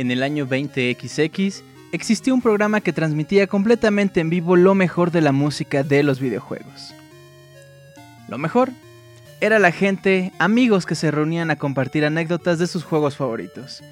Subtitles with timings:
[0.00, 1.62] En el año 20XX
[1.92, 6.20] existió un programa que transmitía completamente en vivo lo mejor de la música de los
[6.20, 6.94] videojuegos.
[8.26, 8.70] Lo mejor
[9.42, 13.82] era la gente, amigos que se reunían a compartir anécdotas de sus juegos favoritos.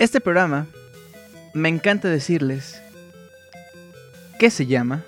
[0.00, 0.66] Este programa,
[1.52, 2.82] me encanta decirles,
[4.40, 5.04] que se llama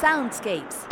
[0.00, 0.91] Soundscapes.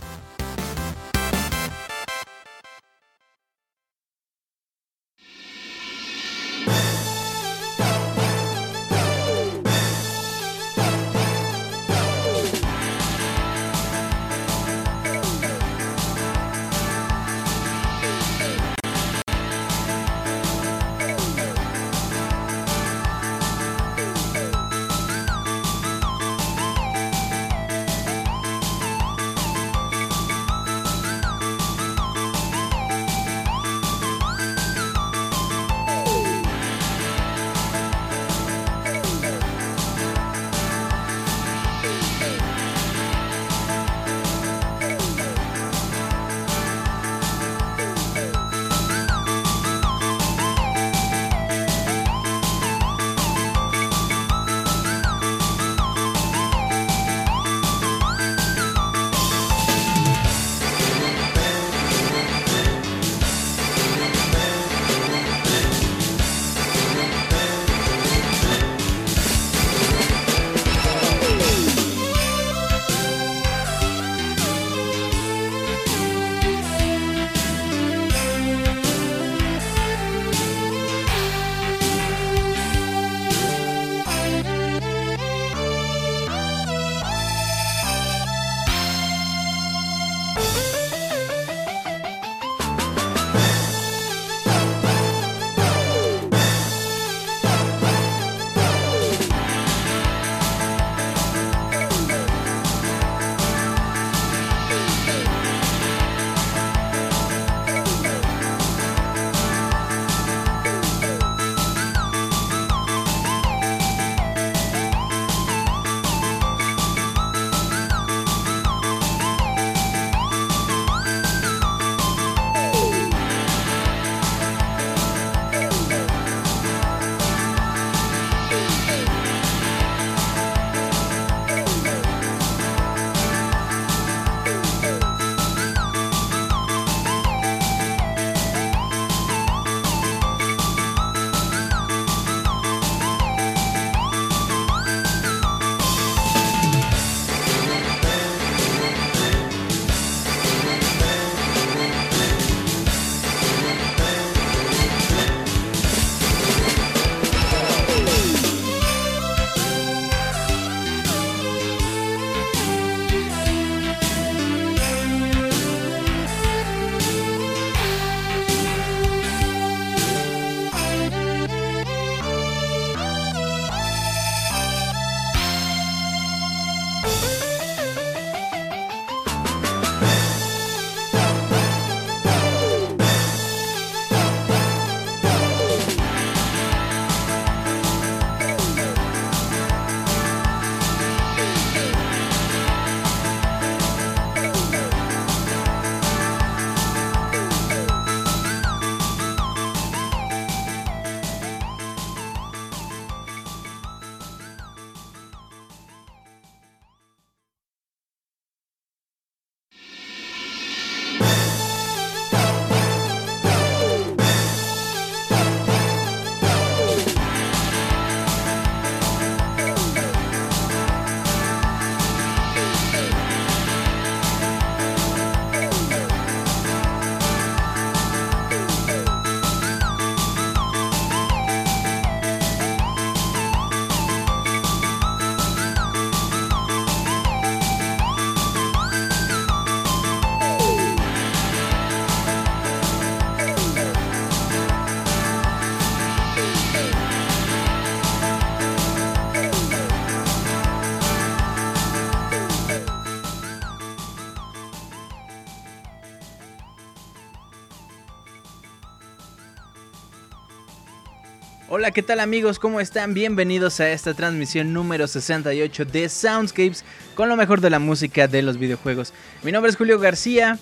[261.81, 262.59] Hola, ¿qué tal amigos?
[262.59, 263.15] ¿Cómo están?
[263.15, 266.85] Bienvenidos a esta transmisión número 68 de Soundscapes
[267.15, 269.15] con lo mejor de la música de los videojuegos.
[269.41, 270.59] Mi nombre es Julio García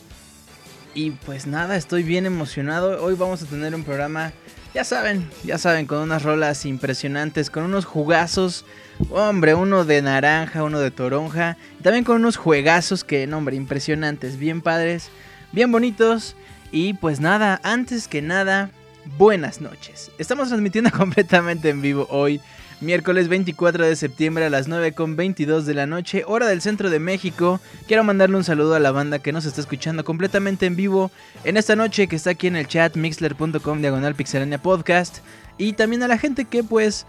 [0.94, 3.04] y pues nada, estoy bien emocionado.
[3.04, 4.32] Hoy vamos a tener un programa,
[4.74, 8.64] ya saben, ya saben, con unas rolas impresionantes, con unos jugazos,
[9.10, 14.62] hombre, uno de naranja, uno de toronja, también con unos juegazos que, hombre, impresionantes, bien
[14.62, 15.10] padres,
[15.52, 16.38] bien bonitos.
[16.72, 18.72] Y pues nada, antes que nada,
[19.18, 20.12] buenas noches.
[20.18, 22.42] Estamos transmitiendo completamente en vivo hoy,
[22.82, 27.60] miércoles 24 de septiembre a las 9.22 de la noche, hora del centro de México.
[27.88, 31.12] Quiero mandarle un saludo a la banda que nos está escuchando completamente en vivo
[31.44, 35.20] en esta noche que está aquí en el chat mixler.com diagonal pixelania podcast.
[35.58, 37.06] Y también a la gente que pues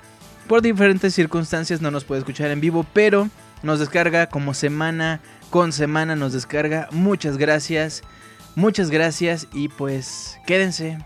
[0.48, 3.28] por diferentes circunstancias no nos puede escuchar en vivo, pero
[3.62, 5.20] nos descarga como semana
[5.50, 6.88] con semana, nos descarga.
[6.90, 8.02] Muchas gracias.
[8.56, 10.98] Muchas gracias y pues quédense,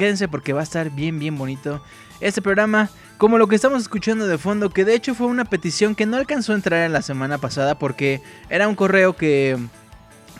[0.00, 1.82] Quédense porque va a estar bien, bien bonito
[2.22, 2.88] este programa.
[3.18, 6.16] Como lo que estamos escuchando de fondo, que de hecho fue una petición que no
[6.16, 9.58] alcanzó a entrar en la semana pasada porque era un correo que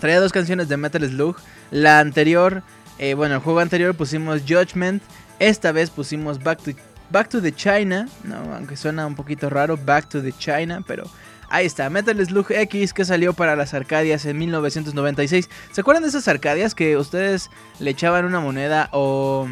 [0.00, 1.36] traía dos canciones de Metal Slug.
[1.70, 2.62] La anterior,
[2.98, 5.02] eh, bueno, el juego anterior pusimos Judgment.
[5.38, 6.70] Esta vez pusimos Back to,
[7.10, 8.08] Back to the China.
[8.24, 11.04] No, aunque suena un poquito raro, Back to the China, pero
[11.50, 15.50] Ahí está, Metal Slug X que salió para las Arcadias en 1996.
[15.73, 17.50] ¿Se acuerdan de esas Arcadias que ustedes
[17.81, 19.49] le echaban una moneda o...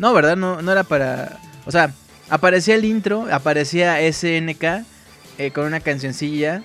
[0.00, 0.36] No, ¿verdad?
[0.36, 1.38] No, no era para...
[1.64, 1.92] O sea,
[2.28, 4.84] aparecía el intro, aparecía SNK
[5.38, 6.64] eh, con una cancioncilla.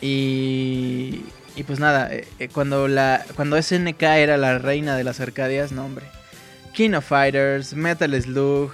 [0.00, 1.24] Y...
[1.56, 5.72] Y pues nada, eh, eh, cuando, la, cuando SNK era la reina de las Arcadias,
[5.72, 6.06] no hombre.
[6.74, 8.72] King of Fighters, Metal Slug,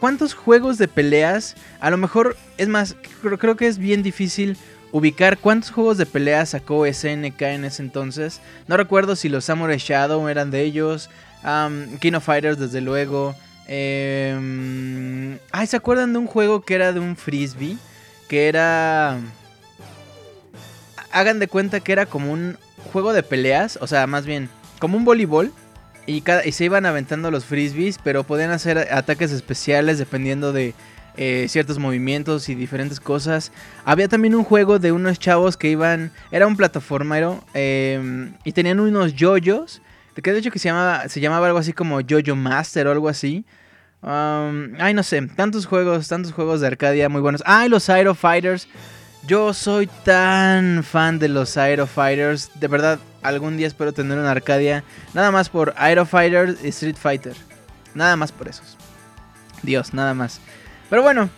[0.00, 1.54] ¿cuántos juegos de peleas?
[1.80, 2.96] A lo mejor, es más,
[3.38, 4.56] creo, que es bien difícil
[4.90, 8.40] ubicar cuántos juegos de peleas sacó SNK en ese entonces.
[8.66, 11.10] No recuerdo si los Samurai Shadow eran de ellos,
[12.00, 13.36] King of Fighters desde luego.
[13.68, 17.76] Em, ay, ¿se acuerdan de un juego que era de un frisbee?
[18.28, 19.18] Que era...
[21.12, 22.56] Hagan de cuenta que era como un
[22.92, 24.48] juego de peleas, o sea, más bien,
[24.78, 25.52] como un voleibol
[26.06, 26.22] y,
[26.52, 30.74] se iban aventando los frisbees, pero podían hacer ataques especiales dependiendo de
[31.16, 33.52] eh, ciertos movimientos y diferentes cosas.
[33.84, 38.80] Había también un juego de unos chavos que iban, era un plataformero em, y tenían
[38.80, 39.82] unos yoyos,
[40.20, 43.08] que de hecho que se llamaba, se llamaba algo así como Yoyo Master o algo
[43.08, 43.44] así.
[44.02, 47.42] ay, no sé, tantos juegos, tantos juegos de Arcadia muy buenos.
[47.46, 48.68] Ay, los Aero Fighters.
[49.26, 52.50] Yo soy tan fan de los Aero Fighters.
[52.58, 54.84] De verdad, algún día espero tener una Arcadia.
[55.14, 57.36] Nada más por Aero Fighter y Street Fighter.
[57.94, 58.76] Nada más por esos.
[59.62, 60.40] Dios, nada más.
[60.90, 61.30] Pero bueno,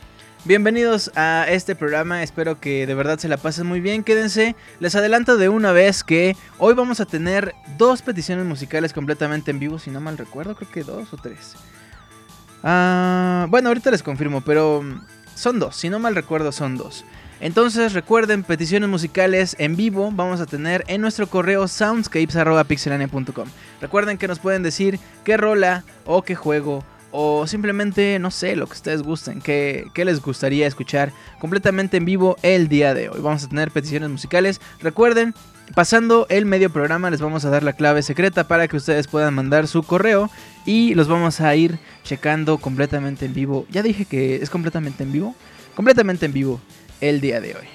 [0.45, 2.23] bienvenidos a este programa.
[2.23, 4.03] Espero que de verdad se la pasen muy bien.
[4.03, 4.57] Quédense.
[4.81, 9.59] Les adelanto de una vez que hoy vamos a tener dos peticiones musicales completamente en
[9.59, 9.79] vivo.
[9.79, 11.55] Si no mal recuerdo, creo que dos o tres.
[12.63, 14.83] Ah, bueno, ahorita les confirmo, pero
[15.35, 15.77] son dos.
[15.77, 17.05] Si no mal recuerdo, son dos.
[17.41, 23.49] Entonces recuerden, peticiones musicales en vivo vamos a tener en nuestro correo soundscapes.pixelania.com.
[23.81, 26.85] Recuerden que nos pueden decir qué rola o qué juego
[27.17, 32.37] o simplemente, no sé, lo que ustedes gusten, qué, les gustaría escuchar completamente en vivo
[32.43, 33.21] el día de hoy.
[33.21, 34.61] Vamos a tener peticiones musicales.
[34.81, 35.33] Recuerden,
[35.77, 39.33] pasando el medio programa les vamos a dar la clave secreta para que ustedes puedan
[39.33, 40.29] mandar su correo
[40.67, 43.65] y los vamos a ir checando completamente en vivo.
[43.71, 45.37] Ya dije que es completamente en vivo.
[45.77, 46.61] Completamente en vivo
[47.01, 47.67] el día de hoy.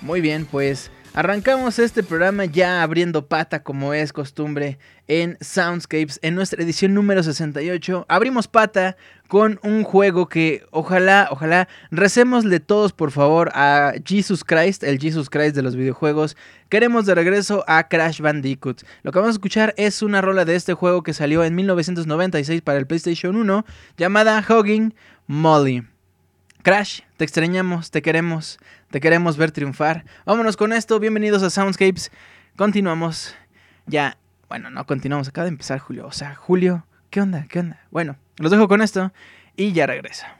[0.00, 4.78] Muy bien, pues arrancamos este programa ya abriendo pata como es costumbre
[5.08, 8.06] en Soundscapes en nuestra edición número 68.
[8.08, 8.96] Abrimos pata
[9.28, 15.28] con un juego que ojalá, ojalá recémosle todos por favor a Jesus Christ, el Jesus
[15.28, 16.36] Christ de los videojuegos.
[16.68, 18.82] Queremos de regreso a Crash Bandicoot.
[19.02, 22.62] Lo que vamos a escuchar es una rola de este juego que salió en 1996
[22.62, 23.64] para el PlayStation 1
[23.96, 24.94] llamada Hugging
[25.26, 25.84] Molly.
[26.62, 28.58] Crash, te extrañamos, te queremos,
[28.90, 30.04] te queremos ver triunfar.
[30.26, 32.12] Vámonos con esto, bienvenidos a Soundscapes.
[32.54, 33.34] Continuamos.
[33.86, 36.06] Ya, bueno, no continuamos, acaba de empezar Julio.
[36.06, 37.46] O sea, Julio, ¿qué onda?
[37.48, 37.80] ¿Qué onda?
[37.90, 39.10] Bueno, los dejo con esto
[39.56, 40.39] y ya regresa.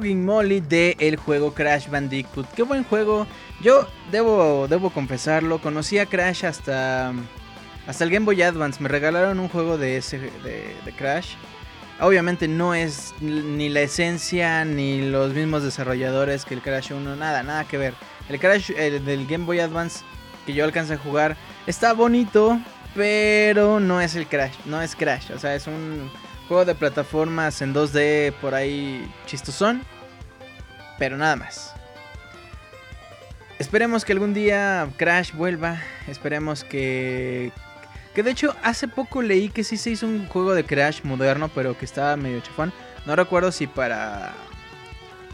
[0.00, 2.46] Molly de el juego Crash Bandicoot.
[2.54, 3.26] Qué buen juego.
[3.60, 7.12] Yo debo, debo confesarlo, conocí a Crash hasta,
[7.86, 8.82] hasta el Game Boy Advance.
[8.82, 11.34] Me regalaron un juego de, ese, de, Crash.
[12.00, 17.16] Obviamente no es ni la esencia ni los mismos desarrolladores que el Crash 1.
[17.16, 17.94] Nada, nada que ver.
[18.28, 20.04] El Crash del Game Boy Advance
[20.46, 21.36] que yo alcancé a jugar
[21.66, 22.58] está bonito,
[22.94, 24.54] pero no es el Crash.
[24.64, 25.32] No es Crash.
[25.32, 26.10] O sea, es un
[26.48, 29.82] Juego de plataformas en 2D por ahí chistosón.
[30.98, 31.74] Pero nada más.
[33.58, 35.80] Esperemos que algún día Crash vuelva.
[36.06, 37.52] Esperemos que...
[38.14, 41.50] Que de hecho hace poco leí que sí se hizo un juego de Crash moderno,
[41.54, 42.72] pero que estaba medio chafón.
[43.04, 44.32] No recuerdo si para...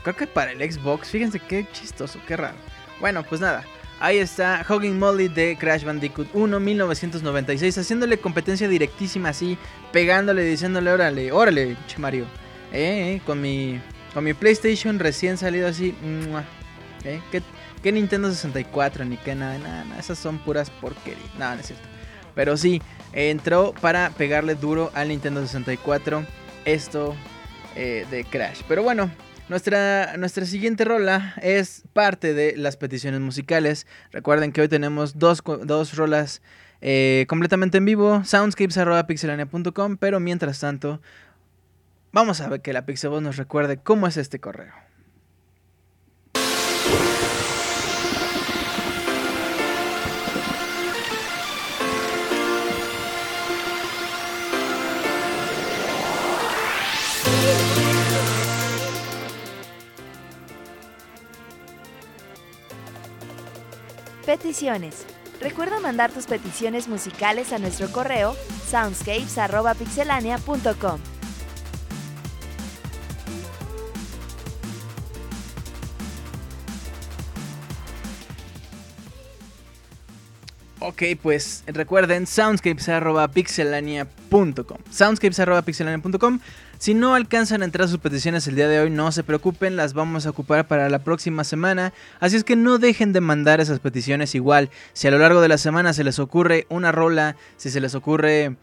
[0.02, 1.08] Creo que para el Xbox.
[1.08, 2.56] Fíjense qué chistoso, qué raro.
[3.00, 3.64] Bueno, pues nada.
[4.00, 9.56] Ahí está Hugging Molly de Crash Bandicoot 1 1996, haciéndole competencia directísima así,
[9.92, 12.26] pegándole, diciéndole, órale, órale, che Mario.
[12.72, 13.80] Eh, eh, con mi
[14.14, 15.92] con mi PlayStation recién salido así,
[17.04, 17.20] eh,
[17.82, 21.34] ¿qué, Nintendo 64 ni qué nada, nada, nada, esas son puras porquerías.
[21.36, 21.84] Nada, no es cierto.
[22.34, 22.80] Pero sí,
[23.12, 26.24] entró para pegarle duro al Nintendo 64
[26.64, 27.14] esto
[27.74, 28.62] eh, de Crash.
[28.68, 29.10] Pero bueno,
[29.48, 33.86] nuestra, nuestra siguiente rola es parte de las peticiones musicales.
[34.10, 36.42] Recuerden que hoy tenemos dos, dos rolas
[36.80, 41.00] eh, completamente en vivo, soundscapes.pixelania.com, pero mientras tanto,
[42.12, 44.83] vamos a ver que la Pixelbox nos recuerde cómo es este correo.
[64.26, 65.06] Peticiones.
[65.40, 68.36] Recuerda mandar tus peticiones musicales a nuestro correo
[68.70, 71.00] soundscapes.pixelania.com.
[80.86, 84.78] Ok, pues recuerden soundscapes.pixelania.com.
[84.90, 86.40] Soundscapes.pixelania.com
[86.84, 89.94] si no alcanzan a entrar sus peticiones el día de hoy, no se preocupen, las
[89.94, 91.94] vamos a ocupar para la próxima semana.
[92.20, 94.68] Así es que no dejen de mandar esas peticiones igual.
[94.92, 97.94] Si a lo largo de la semana se les ocurre una rola, si se les
[97.94, 98.56] ocurre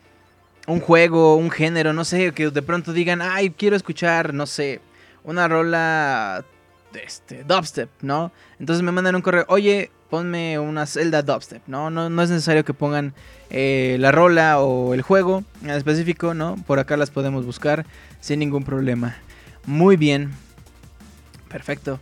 [0.67, 4.81] un juego, un género, no sé, que de pronto digan, ay, quiero escuchar, no sé,
[5.23, 6.45] una rola
[6.93, 8.31] este, dubstep, ¿no?
[8.59, 11.89] Entonces me mandan un correo, oye, ponme una Zelda dubstep, ¿no?
[11.89, 13.13] No, no es necesario que pongan
[13.49, 16.57] eh, la rola o el juego en específico, ¿no?
[16.67, 17.85] Por acá las podemos buscar
[18.21, 19.17] sin ningún problema.
[19.65, 20.31] Muy bien.
[21.49, 21.99] Perfecto.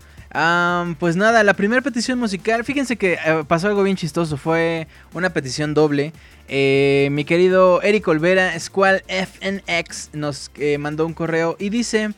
[1.00, 5.32] pues nada, la primera petición musical, fíjense que eh, pasó algo bien chistoso, fue una
[5.32, 6.14] petición doble.
[6.48, 12.12] Eh, mi querido Eric Olvera, Squall FNX, nos mandó un correo y dice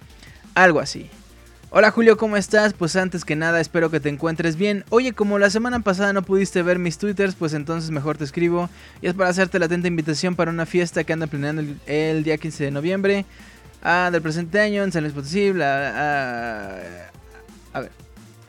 [0.56, 1.10] algo así.
[1.74, 2.74] Hola Julio, ¿cómo estás?
[2.74, 4.84] Pues antes que nada espero que te encuentres bien.
[4.90, 8.70] Oye, como la semana pasada no pudiste ver mis twitters, pues entonces mejor te escribo.
[9.02, 12.38] Y es para hacerte la atenta invitación para una fiesta que anda planeando el, día
[12.38, 13.26] 15 de noviembre
[13.82, 15.50] ah, del presente año en San Luis Potosí.
[15.50, 16.80] a
[17.76, 17.92] ver,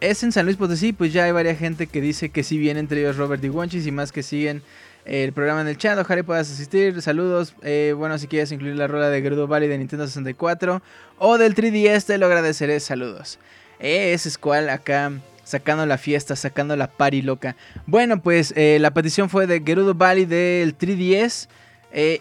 [0.01, 2.81] es en San Luis Potosí, pues ya hay varias gente que dice que sí viene,
[2.81, 4.63] entre ellos Robert Wonchis y más que siguen
[5.05, 5.99] el programa en el chat.
[5.99, 7.01] Ojalá puedas asistir.
[7.03, 7.55] Saludos.
[7.63, 10.83] Eh, bueno, si quieres incluir la rueda de Gerudo Valley de Nintendo 64
[11.19, 12.81] o del 3DS, te lo agradeceré.
[12.81, 13.39] Saludos.
[13.81, 15.13] Eh, ese es cual acá
[15.45, 17.57] sacando la fiesta, sacando la party loca.
[17.87, 21.49] Bueno, pues eh, la petición fue de Gerudo Valley del 3DS.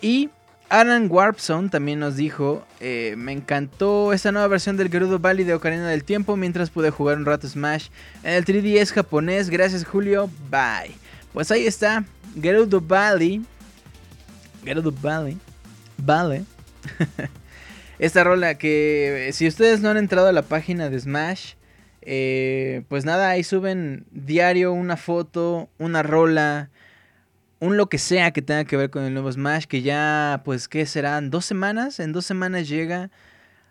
[0.02, 0.30] y
[0.72, 5.90] Alan Warpson también nos dijo, me encantó esta nueva versión del Gerudo Valley de Ocarina
[5.90, 7.90] del Tiempo mientras pude jugar un rato Smash
[8.24, 9.50] en el 3DS japonés.
[9.50, 10.96] Gracias Julio, bye.
[11.34, 12.06] Pues ahí está,
[12.42, 13.42] Gerudo Valley.
[14.64, 15.38] Gerudo Valley.
[15.98, 16.46] Vale.
[18.00, 21.56] Esta rola que si ustedes no han entrado a la página de Smash,
[22.02, 26.70] eh, pues nada, ahí suben diario una foto, una rola,
[27.62, 30.68] un lo que sea que tenga que ver con el nuevo Smash, que ya, pues,
[30.68, 31.30] ¿qué serán?
[31.30, 32.02] ¿Dos semanas?
[32.02, 33.10] En dos semanas llega.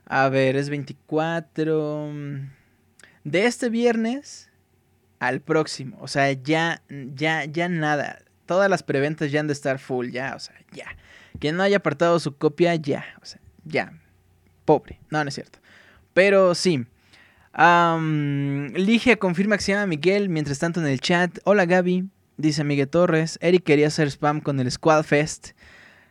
[0.07, 2.11] A ver, es 24.
[3.25, 4.51] De este viernes
[5.19, 5.99] al próximo.
[6.01, 10.35] O sea, ya, ya, ya nada todas las preventas ya han de estar full, ya,
[10.35, 10.87] o sea, ya.
[11.39, 13.93] Quien no haya apartado su copia, ya, o sea, ya.
[14.65, 15.61] Pobre, no, no es cierto.
[16.15, 16.85] Pero sí.
[18.75, 21.39] Ligia confirma que se llama Miguel, mientras tanto en el chat.
[21.45, 22.09] Hola Gaby,
[22.41, 23.39] dice Miguel Torres.
[23.41, 25.51] Eric quería hacer spam con el Squad Fest.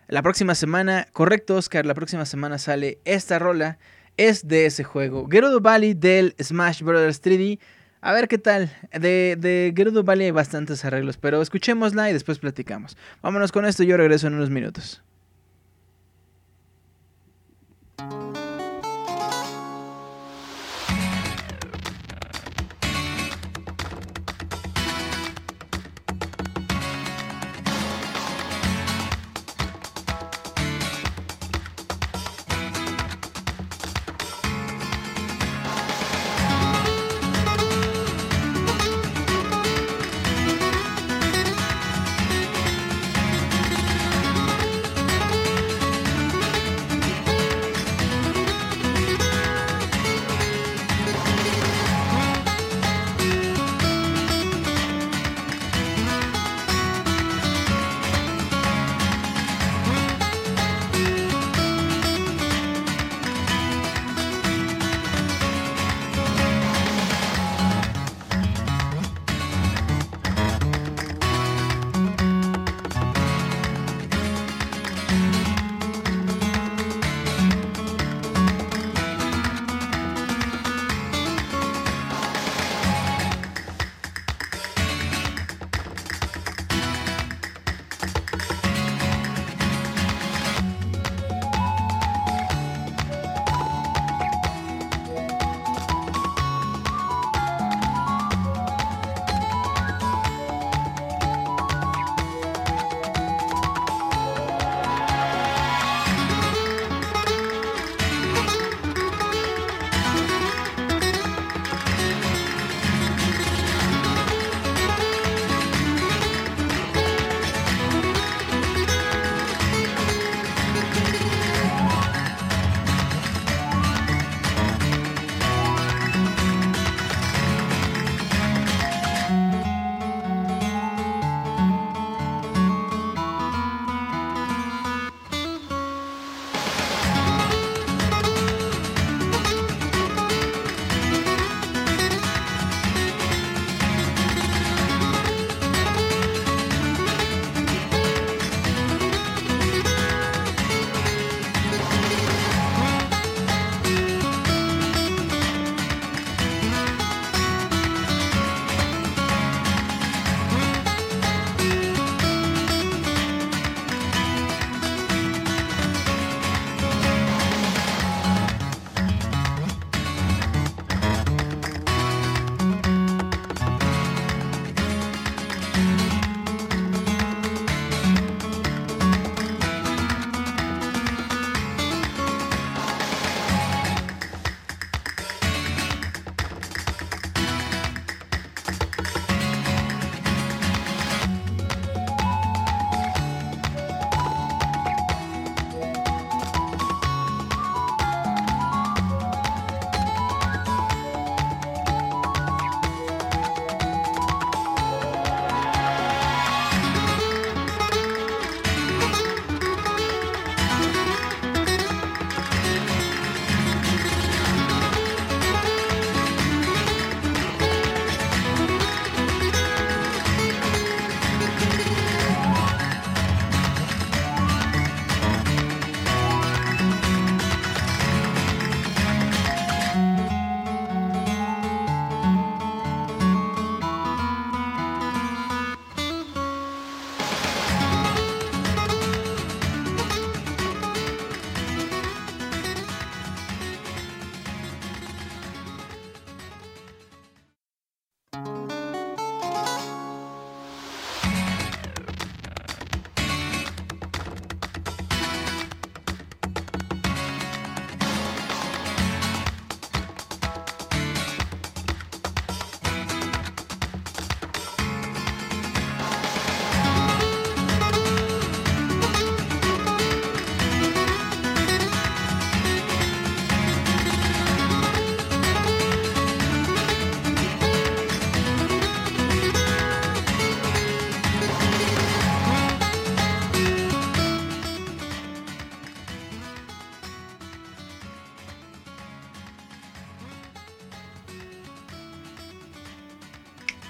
[0.08, 3.78] La próxima semana, correcto Oscar, la próxima semana sale esta rola.
[4.18, 5.28] Es de ese juego.
[5.30, 7.22] Gerudo Valley del Smash Bros.
[7.22, 7.60] 3D.
[8.02, 8.72] A ver qué tal.
[8.92, 12.98] De, de Gerudo Valley hay bastantes arreglos, pero escuchémosla y después platicamos.
[13.22, 15.02] Vámonos con esto, yo regreso en unos minutos.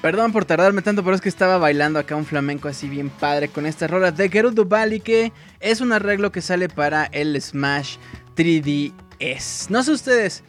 [0.09, 3.47] Perdón por tardarme tanto, pero es que estaba bailando acá un flamenco así bien padre
[3.47, 7.97] con esta rola de Gerudo Bali que es un arreglo que sale para el Smash
[8.35, 9.69] 3DS.
[9.69, 10.43] No sé ustedes,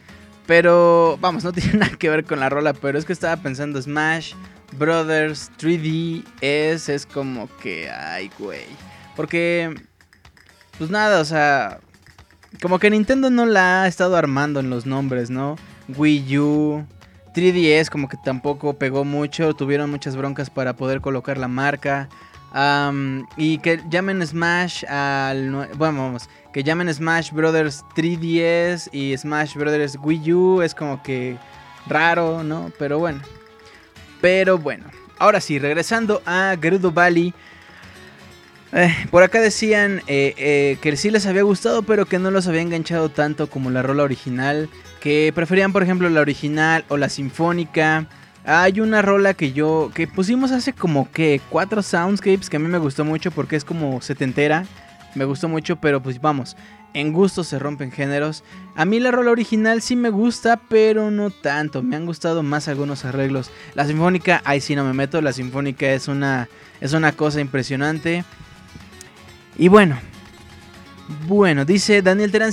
[0.47, 3.79] pero vamos, no tiene nada que ver con la rola, pero es que estaba pensando
[3.79, 4.33] Smash
[4.79, 8.65] Brothers 3DS es como que, ay, güey.
[9.15, 9.75] Porque,
[10.79, 11.81] pues nada, o sea,
[12.63, 15.55] como que Nintendo no la ha estado armando en los nombres, ¿no?
[15.87, 16.87] Wii U.
[17.33, 22.09] 3DS como que tampoco pegó mucho, tuvieron muchas broncas para poder colocar la marca.
[23.37, 25.51] y que llamen Smash al...
[25.77, 31.37] Bueno, vamos, que llamen Smash Brothers 3DS y Smash Brothers Wii U es como que
[31.87, 32.71] raro, ¿no?
[32.77, 33.21] Pero bueno.
[34.19, 34.85] Pero bueno.
[35.17, 37.33] Ahora sí, regresando a Gerudo Valley.
[38.73, 42.47] Eh, por acá decían eh, eh, que sí les había gustado, pero que no los
[42.47, 44.69] había enganchado tanto como la rola original.
[44.99, 48.07] Que preferían, por ejemplo, la original o la sinfónica.
[48.45, 49.91] Hay una rola que yo.
[49.93, 53.65] que pusimos hace como que cuatro soundscapes que a mí me gustó mucho porque es
[53.65, 54.65] como setentera.
[55.15, 56.55] Me gustó mucho, pero pues vamos.
[56.93, 58.43] En gusto se rompen géneros.
[58.75, 61.83] A mí la rola original sí me gusta, pero no tanto.
[61.83, 63.49] Me han gustado más algunos arreglos.
[63.75, 65.21] La sinfónica, ahí sí no me meto.
[65.21, 66.47] La sinfónica es una,
[66.79, 68.23] es una cosa impresionante.
[69.57, 69.99] Y bueno,
[71.27, 72.51] bueno, dice Daniel Terán,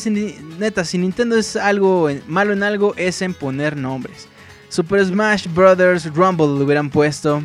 [0.58, 4.28] neta, si Nintendo es algo malo en algo, es en poner nombres.
[4.68, 7.42] Super Smash Brothers Rumble lo hubieran puesto.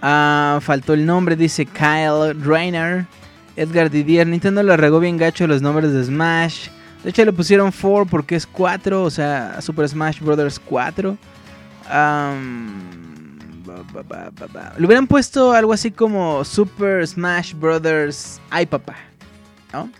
[0.00, 3.06] Ah, faltó el nombre, dice Kyle Rainer.
[3.56, 6.68] Edgar Didier, Nintendo lo regó bien gacho los nombres de Smash.
[7.02, 11.16] De hecho le pusieron 4 porque es 4, o sea, Super Smash Brothers 4.
[14.78, 18.96] Le hubieran puesto algo así como Super Smash Brothers Ay papá,
[19.72, 19.90] ¿no?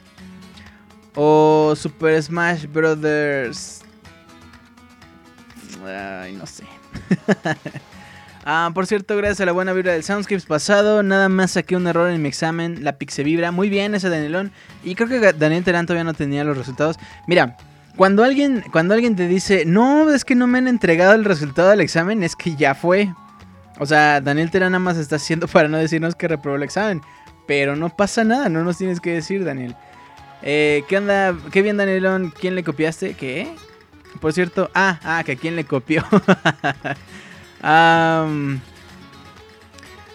[1.14, 3.82] O Super Smash Brothers...
[5.84, 6.64] Ay, no sé.
[8.44, 11.86] ah, por cierto, gracias a la buena vibra del Soundscapes pasado, nada más saqué un
[11.86, 13.52] error en mi examen, la Pixe Vibra.
[13.52, 14.52] Muy bien ese Danielón.
[14.84, 16.98] Y creo que Daniel Terán todavía no tenía los resultados.
[17.26, 17.56] Mira,
[17.96, 21.70] cuando alguien, cuando alguien te dice, no, es que no me han entregado el resultado
[21.70, 23.12] del examen, es que ya fue.
[23.78, 27.02] O sea, Daniel Terán nada más está haciendo para no decirnos que reprobó el examen.
[27.46, 29.74] Pero no pasa nada, no nos tienes que decir, Daniel.
[30.42, 31.34] Eh, ¿Qué onda?
[31.50, 32.32] ¿Qué bien, Danielón?
[32.38, 33.14] ¿Quién le copiaste?
[33.14, 33.54] ¿Qué?
[34.20, 36.04] Por cierto, ah, ah, que a quién le copió.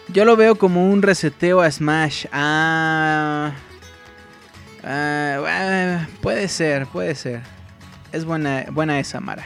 [0.09, 2.25] yo lo veo como un reseteo a Smash.
[2.31, 3.53] Ah,
[4.83, 7.41] ah, puede ser, puede ser.
[8.11, 9.45] Es buena, buena esa, Mara.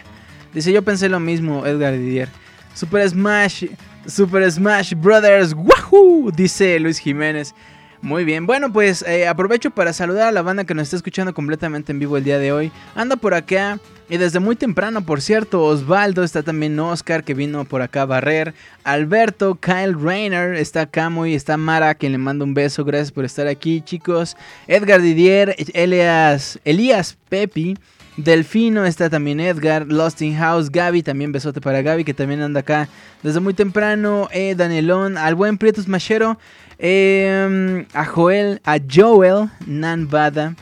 [0.53, 2.29] Dice, yo pensé lo mismo, Edgar Didier.
[2.73, 3.65] Super Smash
[4.07, 5.53] Super Smash Brothers.
[5.53, 6.31] ¡Wahoo!
[6.31, 7.53] Dice Luis Jiménez.
[8.01, 11.33] Muy bien, bueno pues eh, aprovecho para saludar a la banda que nos está escuchando
[11.33, 12.71] completamente en vivo el día de hoy.
[12.95, 17.65] Anda por acá y desde muy temprano, por cierto, Osvaldo, está también Oscar que vino
[17.65, 18.53] por acá a barrer.
[18.83, 23.25] Alberto, Kyle Rayner, está acá muy, está Mara quien le manda un beso, gracias por
[23.25, 24.37] estar aquí chicos.
[24.67, 27.77] Edgar Didier, Elias, Elías Pepi.
[28.17, 32.61] Delfino, está también Edgar, Lost in House, Gaby, también besote para Gaby, que también anda
[32.61, 32.89] acá
[33.21, 36.39] desde muy temprano, eh, Danielón, al buen Prieto Smashero,
[36.79, 40.55] em, a Joel, a Joel, Nanbada,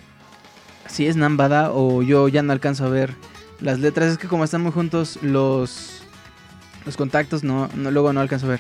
[0.88, 3.14] si es Nanbada o yo ya no alcanzo a ver
[3.62, 6.04] las letras, es que como están muy juntos los,
[6.86, 8.60] los contactos, no, no luego no alcanzo a ver.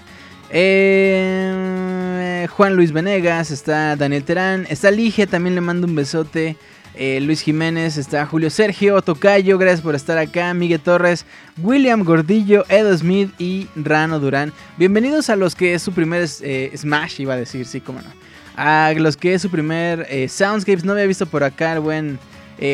[0.52, 6.56] Eh, Juan Luis Venegas, está Daniel Terán, está Ligia, también le mando un besote.
[6.98, 11.26] Eh, Luis Jiménez, está Julio Sergio, Tocayo, gracias por estar acá, Miguel Torres,
[11.62, 14.54] William Gordillo, Edo Smith y Rano Durán.
[14.78, 18.08] Bienvenidos a los que es su primer eh, Smash, iba a decir, sí, cómo no.
[18.56, 22.20] A los que es su primer eh, Soundscapes, no había visto por acá el buen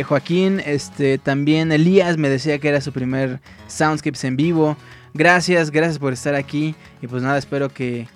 [0.07, 4.77] Joaquín, este, también Elías me decía que era su primer Soundscapes en vivo.
[5.15, 8.07] Gracias, gracias por estar aquí y pues nada, espero que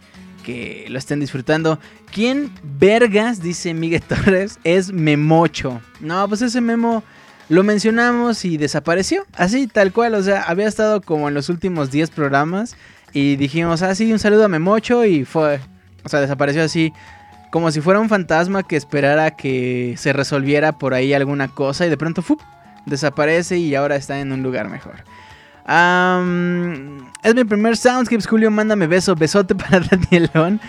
[0.45, 1.79] que lo estén disfrutando.
[2.13, 5.81] ¿Quién vergas, dice Miguel Torres, es Memocho?
[5.99, 7.03] No, pues ese Memo,
[7.49, 9.25] lo mencionamos y desapareció.
[9.33, 10.13] Así, tal cual.
[10.13, 12.75] O sea, había estado como en los últimos 10 programas.
[13.11, 15.03] Y dijimos, ah, sí, un saludo a Memocho.
[15.03, 15.59] Y fue.
[16.03, 16.93] O sea, desapareció así.
[17.51, 21.85] Como si fuera un fantasma que esperara que se resolviera por ahí alguna cosa.
[21.85, 22.39] Y de pronto, ¡fup!
[22.85, 25.03] desaparece y ahora está en un lugar mejor.
[25.67, 28.51] Es mi primer Soundscapes, Julio.
[28.51, 30.59] Mándame beso, besote para Danielón.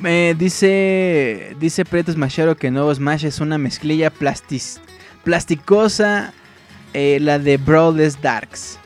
[0.00, 4.78] Me dice, dice Pretos Machero que nuevo Smash es una mezclilla plastis,
[5.24, 6.34] plasticosa,
[6.92, 8.78] eh, la de Brawless Darks.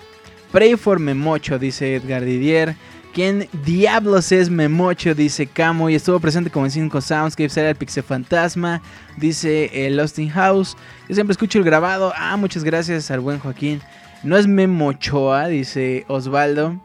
[0.53, 2.77] Pray for Memocho, dice Edgar Didier.
[3.13, 5.17] ¿Quién diablos es Memocho?
[5.17, 5.91] Dice Camo.
[5.91, 7.57] Y estuvo presente como en 5 Soundscapes.
[7.57, 8.81] Era el Pixel Fantasma.
[9.17, 10.77] Dice el Lost in House.
[11.09, 12.13] Yo siempre escucho el grabado.
[12.17, 13.81] Ah, muchas gracias al buen Joaquín.
[14.23, 16.79] No es Memochoa, dice Osvaldo.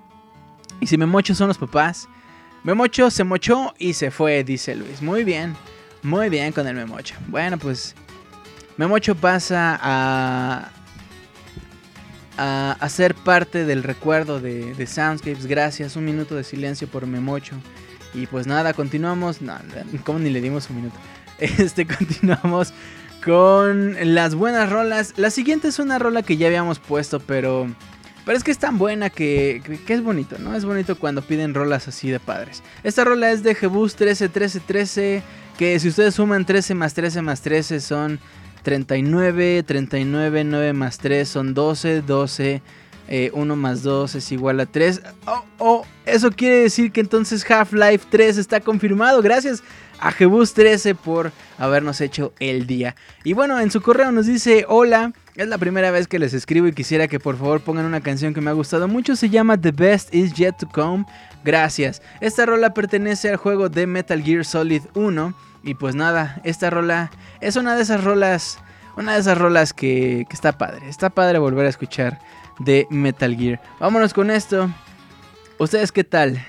[0.80, 2.08] Y si Memocho son los papás.
[2.64, 5.02] Memocho se mochó y se fue, dice Luis.
[5.02, 5.56] Muy bien.
[6.02, 7.16] Muy bien con el Memocho.
[7.28, 7.96] Bueno, pues
[8.78, 10.70] Memocho pasa a,
[12.38, 15.46] a, ser parte del recuerdo de, Soundscapes.
[15.46, 17.56] Gracias, un minuto de silencio por Memocho.
[18.14, 19.42] Y pues nada, continuamos.
[19.42, 19.58] No,
[20.06, 20.98] ¿cómo ni le dimos un minuto?
[21.38, 22.72] Este, continuamos
[23.26, 25.16] con las buenas rolas.
[25.18, 27.68] La siguiente es una rola que ya habíamos puesto, pero.
[28.24, 30.56] Pero es que es tan buena que, que, es bonito, ¿no?
[30.56, 32.64] Es bonito cuando piden rolas así de padres.
[32.84, 35.24] Esta rola es de Jebus 13, 13, 13.
[35.60, 38.20] Que si ustedes suman 13 más 13 más 13 son
[38.64, 42.62] 39, 39, 9 más 3 son 12, 12,
[43.32, 45.02] 1 más 2 es igual a 3.
[45.28, 49.22] Oh, oh, eso quiere decir que entonces Half-Life 3 está confirmado.
[49.22, 49.64] Gracias
[50.00, 52.96] a Jebus 13 por habernos hecho el día.
[53.24, 56.68] Y bueno, en su correo nos dice, hola, es la primera vez que les escribo
[56.68, 59.16] y quisiera que por favor pongan una canción que me ha gustado mucho.
[59.16, 61.06] Se llama The Best Is Yet to Come.
[61.44, 62.02] Gracias.
[62.22, 67.12] Esta rola pertenece al juego de Metal Gear Solid 1 y pues nada, esta rola
[67.42, 68.60] es una de esas rolas,
[68.98, 70.88] una de esas rolas que, que está padre.
[70.88, 72.20] Está padre volver a escuchar
[72.60, 73.62] de Metal Gear.
[73.80, 74.70] Vámonos con esto.
[75.58, 76.46] ¿Ustedes qué tal?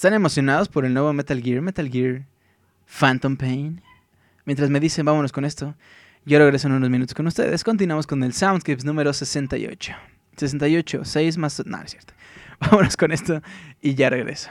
[0.00, 1.60] ¿Están emocionados por el nuevo Metal Gear?
[1.60, 2.24] Metal Gear
[2.86, 3.82] Phantom Pain.
[4.46, 5.74] Mientras me dicen, vámonos con esto.
[6.24, 7.62] Yo regreso en unos minutos con ustedes.
[7.62, 9.92] Continuamos con el Soundscapes número 68.
[10.38, 11.62] 68, 6 más...
[11.66, 12.14] No, es cierto.
[12.60, 13.42] Vámonos con esto
[13.82, 14.48] y ya regreso.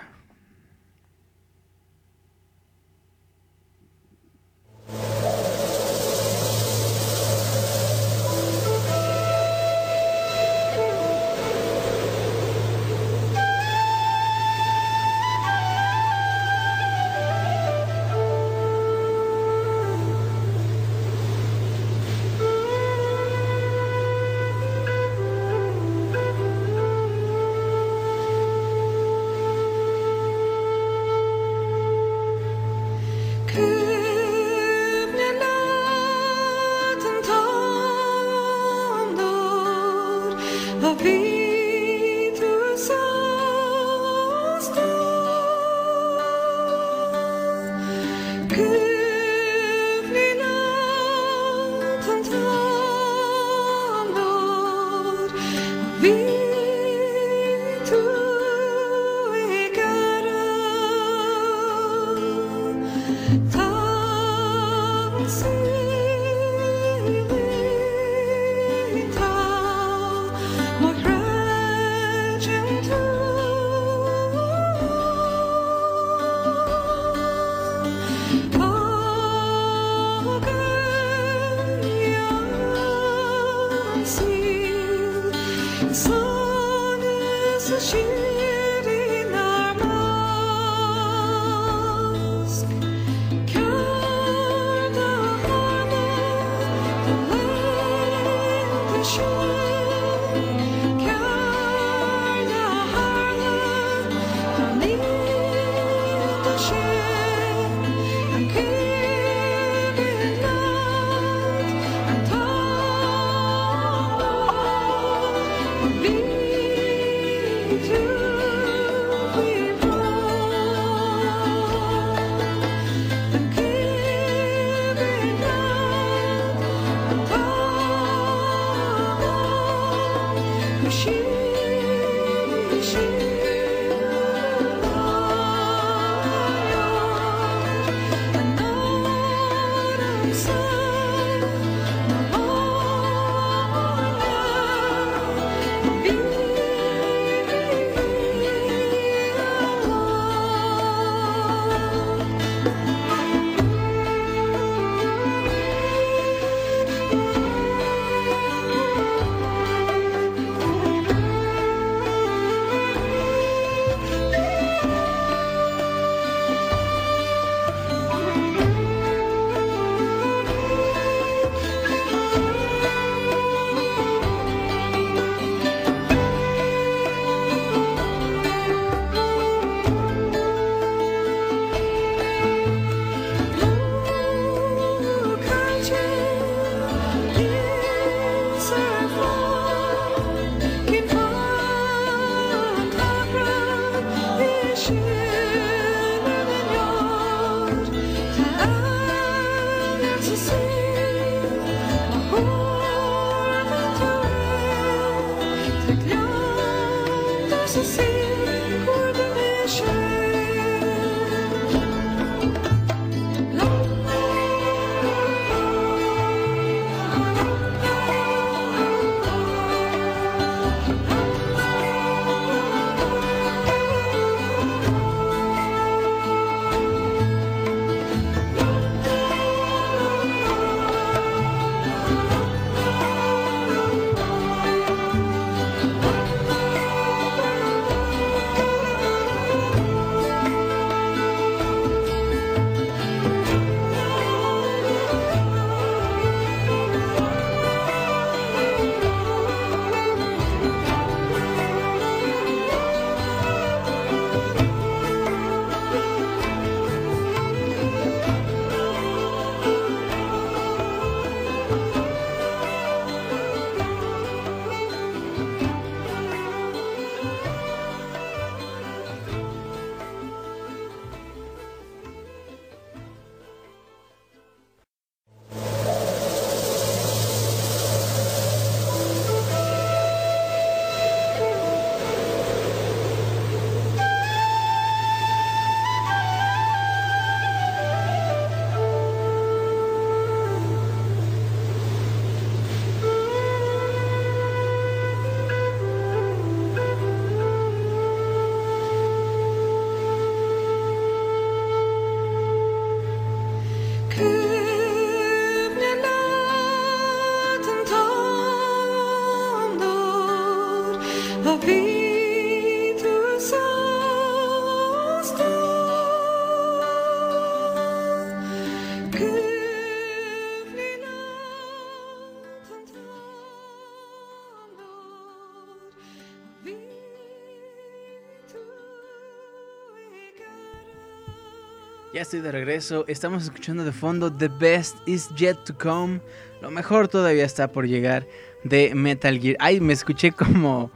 [332.19, 333.05] Estoy de regreso.
[333.07, 336.19] Estamos escuchando de fondo The Best Is Yet to Come.
[336.61, 338.27] Lo mejor todavía está por llegar
[338.65, 339.55] de Metal Gear.
[339.57, 340.91] Ay, me escuché como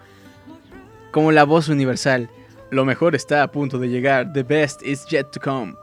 [1.12, 2.30] como la voz universal.
[2.72, 4.34] Lo mejor está a punto de llegar.
[4.34, 5.76] The best is yet to come.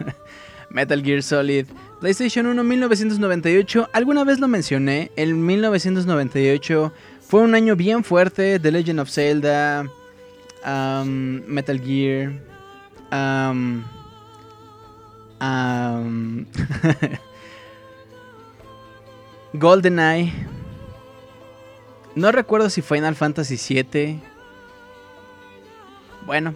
[0.70, 1.66] Metal Gear Solid.
[2.00, 3.90] PlayStation 1 1998.
[3.92, 5.12] Alguna vez lo mencioné.
[5.16, 8.58] El 1998 fue un año bien fuerte.
[8.58, 9.84] The Legend of Zelda.
[10.64, 12.32] Um, Metal Gear.
[13.12, 13.84] Um,
[19.54, 20.32] GoldenEye.
[22.14, 24.20] No recuerdo si Final Fantasy VII.
[26.26, 26.54] Bueno.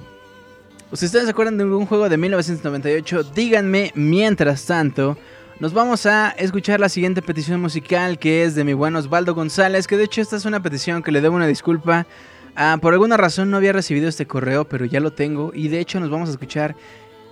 [0.92, 5.18] Si ustedes se acuerdan de algún juego de 1998, díganme mientras tanto.
[5.58, 9.88] Nos vamos a escuchar la siguiente petición musical que es de mi buen Osvaldo González,
[9.88, 12.06] que de hecho esta es una petición que le debo una disculpa.
[12.54, 15.80] Ah, por alguna razón no había recibido este correo, pero ya lo tengo y de
[15.80, 16.76] hecho nos vamos a escuchar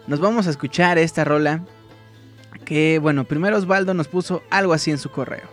[0.06, 1.64] nos vamos a escuchar esta rola
[2.64, 5.48] que, bueno, primero Osvaldo nos puso algo así en su correo.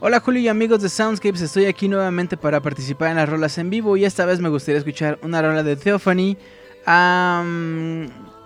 [0.00, 3.70] Hola Julio y amigos de Soundscapes, estoy aquí nuevamente para participar en las rolas en
[3.70, 6.36] vivo y esta vez me gustaría escuchar una rola de Theophany,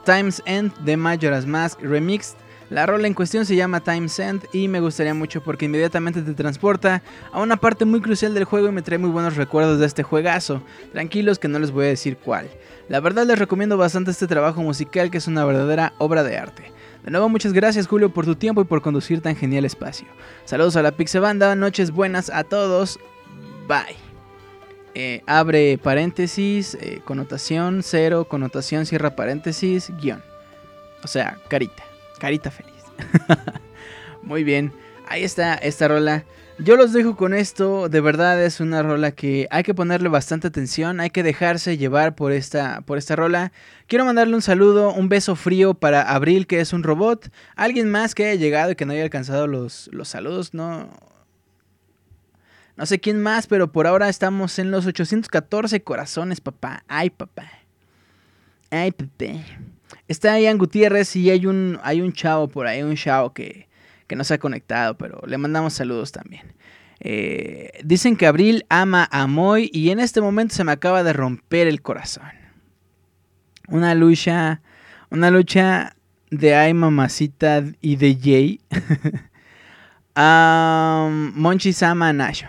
[0.04, 2.36] Times End de Majora's Mask Remixed.
[2.70, 6.34] La rola en cuestión se llama Times End y me gustaría mucho porque inmediatamente te
[6.34, 9.86] transporta a una parte muy crucial del juego y me trae muy buenos recuerdos de
[9.86, 10.62] este juegazo.
[10.92, 12.48] Tranquilos que no les voy a decir cuál.
[12.90, 16.72] La verdad les recomiendo bastante este trabajo musical que es una verdadera obra de arte.
[17.04, 20.08] De nuevo muchas gracias Julio por tu tiempo y por conducir tan genial espacio.
[20.44, 22.98] Saludos a la Pixebanda, noches buenas a todos.
[23.68, 23.96] Bye.
[24.96, 30.20] Eh, abre paréntesis, eh, connotación, cero, connotación, cierra paréntesis, guion.
[31.04, 31.84] O sea, carita,
[32.18, 32.74] carita feliz.
[34.24, 34.72] Muy bien,
[35.06, 36.24] ahí está esta rola.
[36.62, 40.48] Yo los dejo con esto, de verdad es una rola que hay que ponerle bastante
[40.48, 43.50] atención, hay que dejarse llevar por esta, por esta rola.
[43.86, 47.32] Quiero mandarle un saludo, un beso frío para Abril, que es un robot.
[47.56, 50.90] Alguien más que haya llegado y que no haya alcanzado los, los saludos, no...
[52.76, 56.84] No sé quién más, pero por ahora estamos en los 814 corazones, papá.
[56.88, 57.50] Ay, papá.
[58.70, 59.42] Ay, papá.
[60.08, 63.69] Está Ian Gutiérrez y hay un, hay un chavo por ahí, un chavo que
[64.10, 66.42] que no se ha conectado, pero le mandamos saludos también.
[66.98, 71.12] Eh, dicen que Abril ama a Moy y en este momento se me acaba de
[71.12, 72.24] romper el corazón.
[73.68, 74.62] Una lucha,
[75.10, 75.94] una lucha
[76.28, 78.60] de ay mamacita y de Jay.
[80.16, 82.48] um, Monchi Sama Nacho.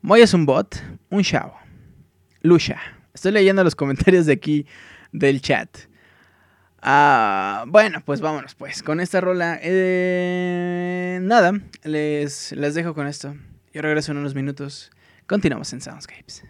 [0.00, 1.56] Moy es un bot, un chavo.
[2.40, 2.78] Lucha.
[3.12, 4.64] Estoy leyendo los comentarios de aquí
[5.10, 5.76] del chat.
[6.86, 9.58] Ah, bueno, pues vámonos pues con esta rola.
[9.62, 13.34] Eh, nada, les, les dejo con esto.
[13.72, 14.90] Yo regreso en unos minutos.
[15.26, 16.44] Continuamos en Soundscapes.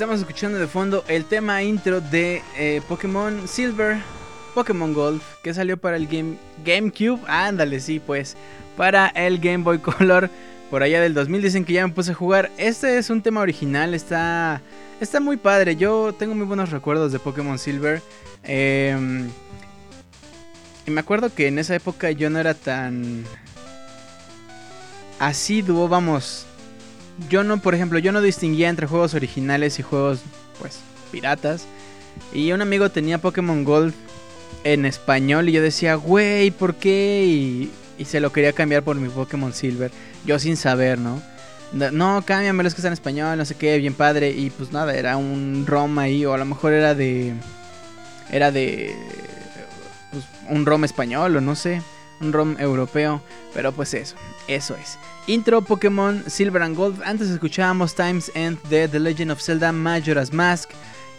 [0.00, 3.98] Estamos escuchando de fondo el tema intro de eh, Pokémon Silver,
[4.54, 7.20] Pokémon Gold, que salió para el Game, GameCube.
[7.28, 8.34] Ándale, sí, pues.
[8.78, 10.30] Para el Game Boy Color.
[10.70, 12.50] Por allá del 2000 dicen que ya me puse a jugar.
[12.56, 14.62] Este es un tema original, está,
[15.02, 15.76] está muy padre.
[15.76, 18.00] Yo tengo muy buenos recuerdos de Pokémon Silver.
[18.42, 19.28] Em,
[20.86, 23.26] y me acuerdo que en esa época yo no era tan
[25.18, 26.46] asiduo, vamos.
[27.28, 30.20] Yo no, por ejemplo, yo no distinguía entre juegos originales y juegos,
[30.58, 30.78] pues,
[31.12, 31.66] piratas.
[32.32, 33.94] Y un amigo tenía Pokémon Gold
[34.64, 37.24] en español y yo decía, güey, ¿por qué?
[37.26, 39.90] Y, y se lo quería cambiar por mi Pokémon Silver.
[40.24, 41.22] Yo sin saber, ¿no?
[41.72, 44.30] No, cámbiame los que están en español, no sé qué, bien padre.
[44.30, 47.32] Y pues nada, era un ROM ahí, o a lo mejor era de.
[48.30, 48.94] Era de.
[50.10, 51.82] Pues, un ROM español, o no sé.
[52.20, 53.22] Un ROM europeo.
[53.54, 54.16] Pero pues eso,
[54.48, 54.98] eso es.
[55.26, 57.02] Intro Pokémon Silver and Gold.
[57.04, 60.70] Antes escuchábamos Times End de The Legend of Zelda Majora's Mask.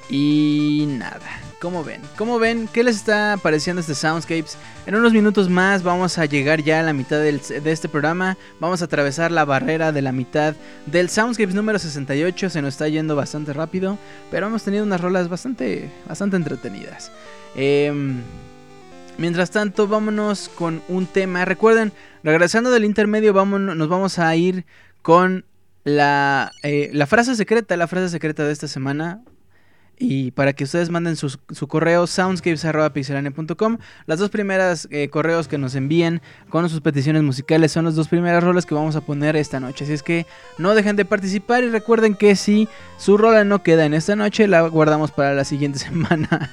[0.10, 1.22] Y nada,
[1.62, 2.02] ¿cómo ven?
[2.18, 2.68] ¿Cómo ven?
[2.74, 4.58] ¿Qué les está pareciendo este Soundscapes?
[4.86, 8.38] En unos minutos más vamos a llegar ya a la mitad de este programa.
[8.60, 10.54] Vamos a atravesar la barrera de la mitad
[10.86, 12.50] del Soundscapes número 68.
[12.50, 13.98] Se nos está yendo bastante rápido,
[14.30, 17.10] pero hemos tenido unas rolas bastante, bastante entretenidas.
[17.56, 18.22] Em,
[19.18, 21.46] mientras tanto, vámonos con un tema.
[21.46, 21.92] Recuerden,
[22.24, 24.66] regresando del intermedio, nos vamos a ir
[25.02, 25.46] con
[25.84, 29.22] la, eh, frase secreta, la frase secreta de esta semana.
[30.04, 31.38] Y para que ustedes manden su,
[31.68, 33.78] correo soundscapes.pixelania.com.
[34.08, 38.08] Las dos primeras eh, correos que nos envíen con sus peticiones musicales son las dos
[38.08, 39.84] primeras rolas que vamos a poner esta noche.
[39.84, 40.26] Así es que
[40.58, 44.48] no dejen de participar y recuerden que si su rola no queda en esta noche,
[44.48, 46.50] la guardamos para la siguiente semana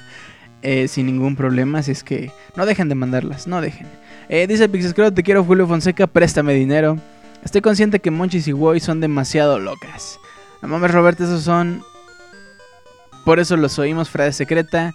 [0.61, 1.79] eh, sin ningún problema.
[1.79, 3.87] Así es que no dejen de mandarlas, no dejen.
[4.29, 6.97] Eh, dice Pixescrow, te quiero Julio Fonseca, préstame dinero.
[7.43, 10.19] Estoy consciente que Monchis y Woy son demasiado locas.
[10.61, 11.83] No mames, Roberto, esos son
[13.23, 14.91] por eso los oímos, frase secreta.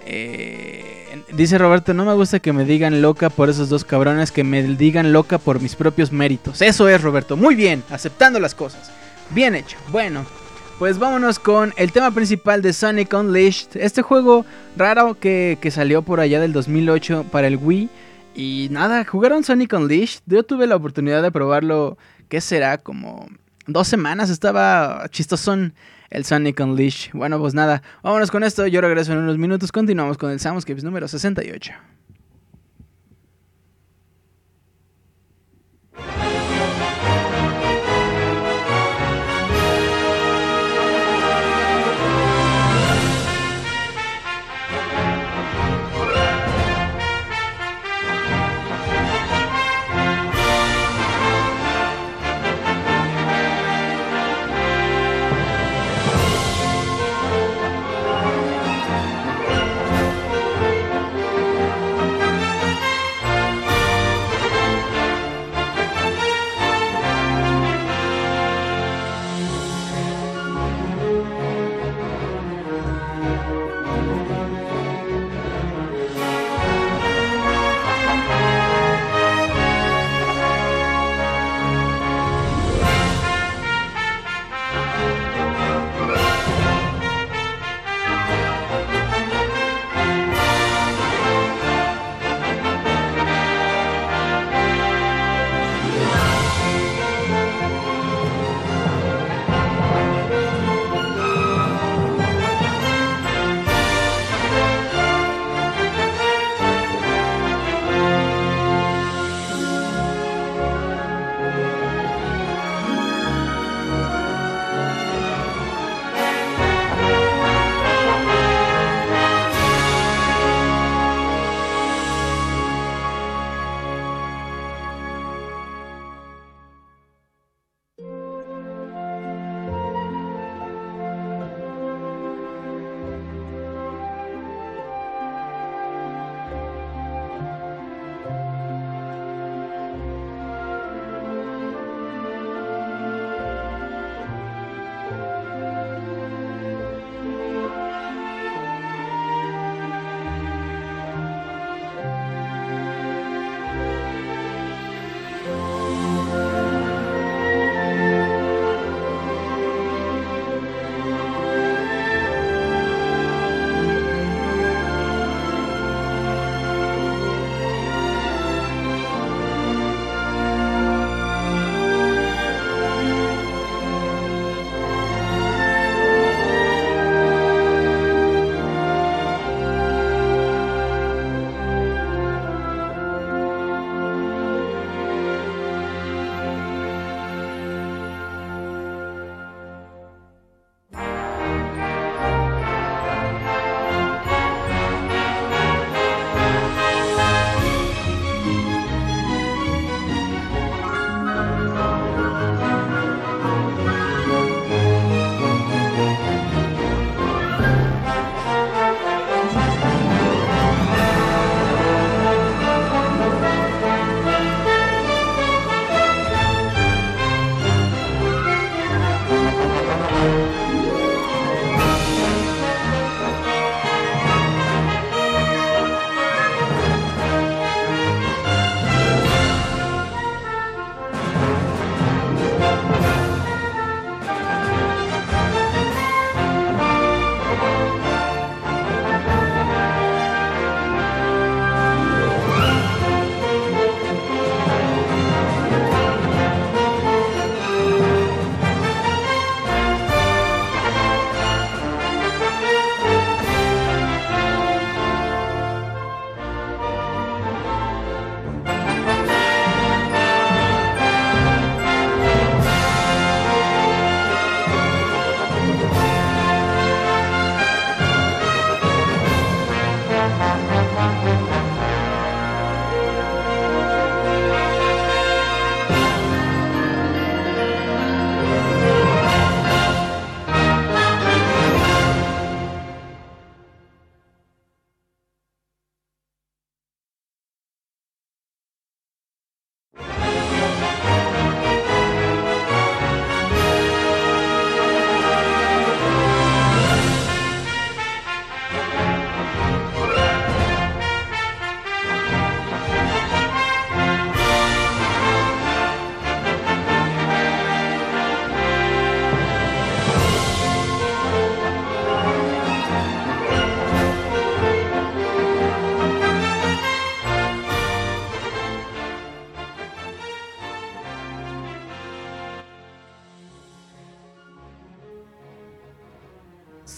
[0.00, 4.44] Eh, dice Roberto, no me gusta que me digan loca por esos dos cabrones, que
[4.44, 6.60] me digan loca por mis propios méritos.
[6.62, 7.36] Eso es, Roberto.
[7.36, 8.90] Muy bien, aceptando las cosas.
[9.30, 9.76] Bien hecho.
[9.90, 10.26] Bueno,
[10.78, 13.76] pues vámonos con el tema principal de Sonic Unleashed.
[13.76, 14.44] Este juego
[14.76, 17.88] raro que, que salió por allá del 2008 para el Wii.
[18.34, 20.20] Y nada, jugaron Sonic Unleashed.
[20.26, 21.96] Yo tuve la oportunidad de probarlo,
[22.28, 22.78] ¿qué será?
[22.78, 23.26] Como
[23.66, 24.30] dos semanas.
[24.30, 25.74] Estaba chistosón
[26.10, 27.10] el Sonic Unleash.
[27.12, 28.66] Bueno, pues nada, vámonos con esto.
[28.66, 29.70] Yo regreso en unos minutos.
[29.70, 31.72] Continuamos con el Soundscapes número 68.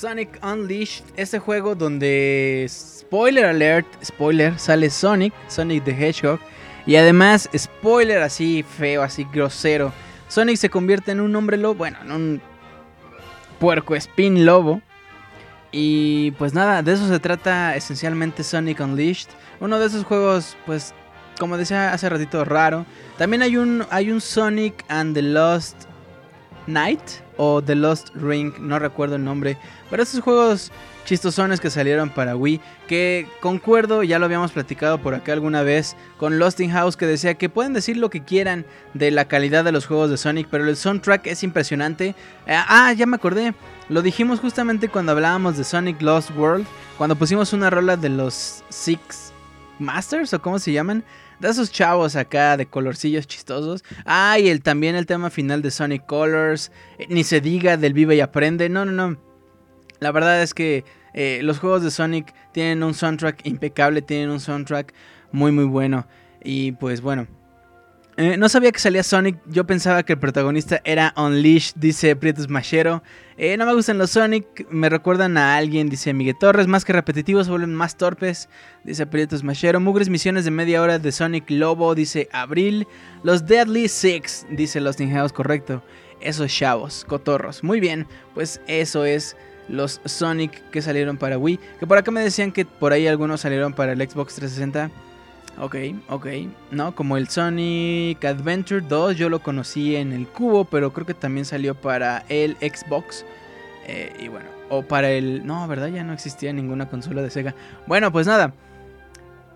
[0.07, 6.39] Sonic Unleashed, este juego donde, spoiler alert, spoiler, sale Sonic, Sonic the Hedgehog,
[6.87, 9.93] y además, spoiler así feo, así grosero,
[10.29, 12.43] Sonic se convierte en un hombre lobo, bueno, en un
[13.59, 14.81] puerco spin lobo.
[15.73, 19.31] Y pues nada, de eso se trata esencialmente Sonic Unleashed.
[19.59, 20.95] Uno de esos juegos, pues,
[21.41, 22.87] como decía hace ratito, raro.
[23.19, 25.89] También hay un, hay un Sonic and the Lost
[26.67, 27.01] Night
[27.37, 29.57] o The Lost Ring, no recuerdo el nombre.
[29.91, 30.73] Pero esos juegos
[31.05, 35.97] chistosones que salieron para Wii, que concuerdo, ya lo habíamos platicado por acá alguna vez,
[36.19, 39.65] con Lost in House que decía que pueden decir lo que quieran de la calidad
[39.65, 42.15] de los juegos de Sonic, pero el soundtrack es impresionante.
[42.47, 43.55] Eh, ah, ya me acordé,
[43.89, 46.67] lo dijimos justamente cuando hablábamos de Sonic Lost World,
[46.99, 49.33] cuando pusimos una rola de los Six
[49.79, 51.05] Masters o cómo se llaman.
[51.41, 53.85] De esos chavos acá de colorcillos chistosos.
[54.05, 56.73] Ah, y el, también el tema final de Sonic Colors.
[56.99, 58.69] Eh, ni se diga del Vive y Aprende.
[58.69, 59.19] No, no, no.
[60.01, 60.85] La verdad es que
[61.15, 64.95] eh, los juegos de Sonic tienen un soundtrack impecable, tienen un soundtrack
[65.33, 66.07] muy muy bueno.
[66.43, 67.27] Y pues bueno.
[68.19, 72.43] Eh, no sabía que salía Sonic, yo pensaba que el protagonista era Unleashed, dice Prieto
[72.49, 73.03] Machero.
[73.37, 76.95] Eh, no me gustan los Sonic, me recuerdan a alguien, dice Miguel Torres, más que
[76.95, 78.49] repetitivos, vuelven más torpes,
[78.85, 79.81] dice Prieto Machero.
[79.81, 82.87] Mugres misiones de media hora de Sonic Lobo, dice Abril.
[83.23, 85.83] Los Deadly Six, dice Los House, correcto.
[86.23, 87.63] Esos chavos, cotorros.
[87.63, 89.37] Muy bien, pues eso es
[89.69, 91.61] los Sonic que salieron para Wii.
[91.79, 94.91] Que por acá me decían que por ahí algunos salieron para el Xbox 360.
[95.59, 95.77] Ok,
[96.09, 96.27] ok.
[96.71, 101.15] No, como el Sonic Adventure 2 yo lo conocí en el cubo, pero creo que
[101.15, 103.25] también salió para el Xbox.
[103.87, 105.47] Eh, y bueno, o para el...
[105.47, 105.89] No, ¿verdad?
[105.89, 107.55] Ya no existía ninguna consola de Sega.
[107.87, 108.53] Bueno, pues nada.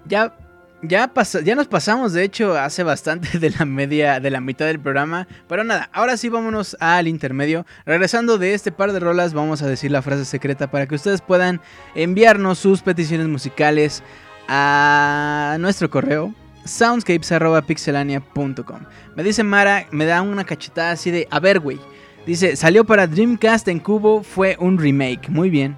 [0.07, 0.35] Ya
[0.83, 1.13] ya,
[1.45, 5.27] ya nos pasamos, de hecho, hace bastante de la media, de la mitad del programa.
[5.49, 7.67] Pero nada, ahora sí vámonos al intermedio.
[7.85, 11.21] Regresando de este par de rolas, vamos a decir la frase secreta para que ustedes
[11.21, 11.61] puedan
[11.95, 14.03] enviarnos sus peticiones musicales
[14.51, 16.35] a nuestro correo
[16.65, 18.81] soundscapes.pixelania.com.
[19.15, 21.79] Me dice Mara, me da una cachetada así de, a ver, güey.
[22.27, 25.29] Dice, salió para Dreamcast en cubo, fue un remake.
[25.29, 25.77] Muy bien.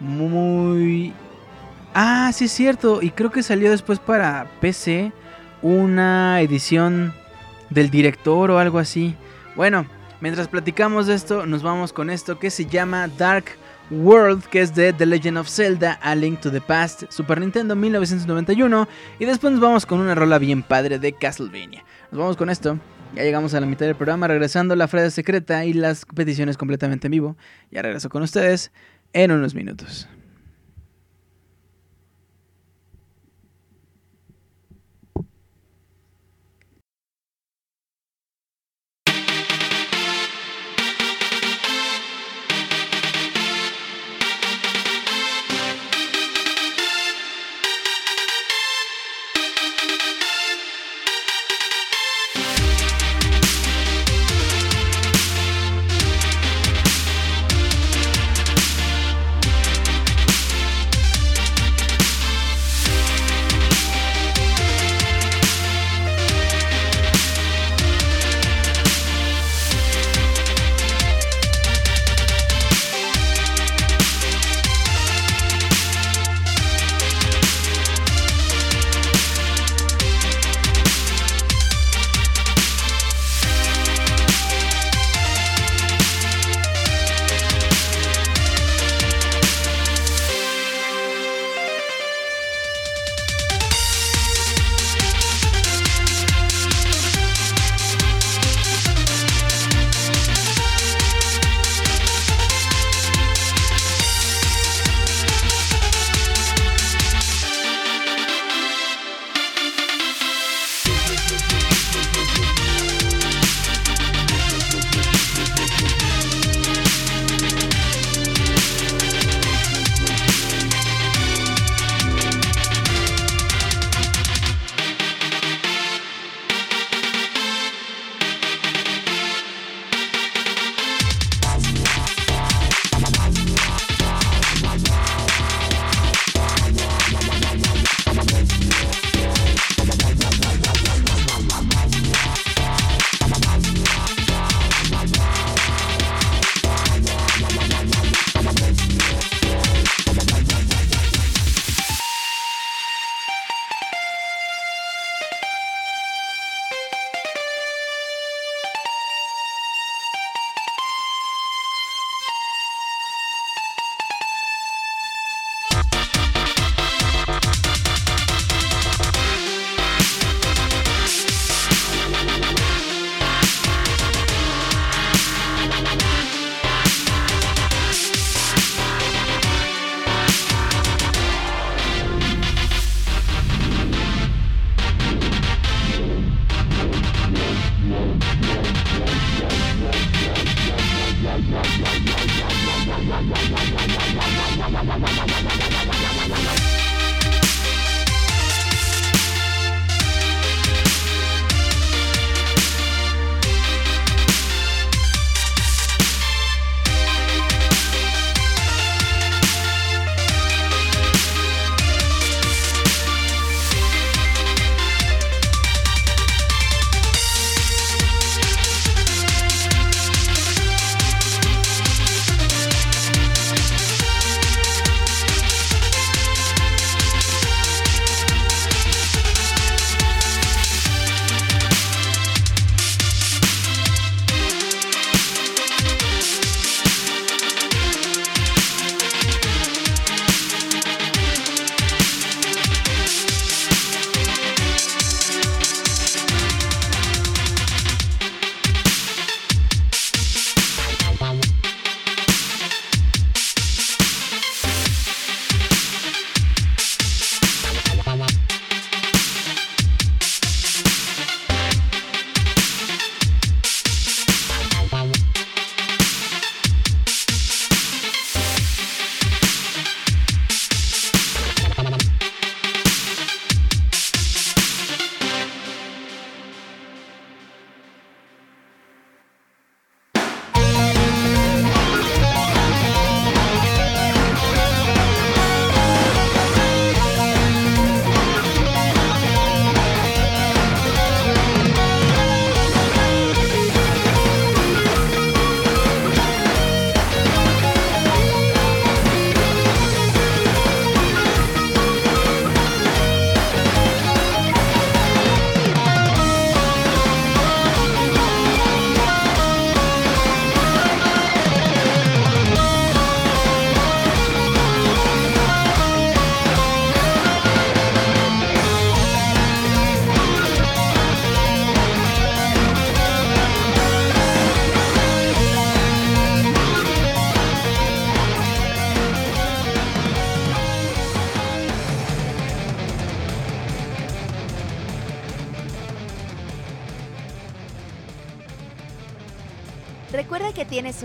[0.00, 1.12] Muy
[1.94, 3.02] Ah, sí es cierto.
[3.02, 5.12] Y creo que salió después para PC
[5.60, 7.14] una edición
[7.70, 9.14] del director o algo así.
[9.54, 9.86] Bueno,
[10.20, 13.44] mientras platicamos de esto, nos vamos con esto que se llama Dark
[13.92, 17.76] World, que es de The Legend of Zelda, A Link to the Past, Super Nintendo
[17.76, 18.88] 1991.
[19.18, 21.84] Y después nos vamos con una rola bien padre de Castlevania.
[22.10, 22.78] Nos vamos con esto.
[23.14, 27.08] Ya llegamos a la mitad del programa, regresando la frase secreta y las peticiones completamente
[27.08, 27.36] en vivo.
[27.70, 28.72] Ya regreso con ustedes
[29.12, 30.08] en unos minutos.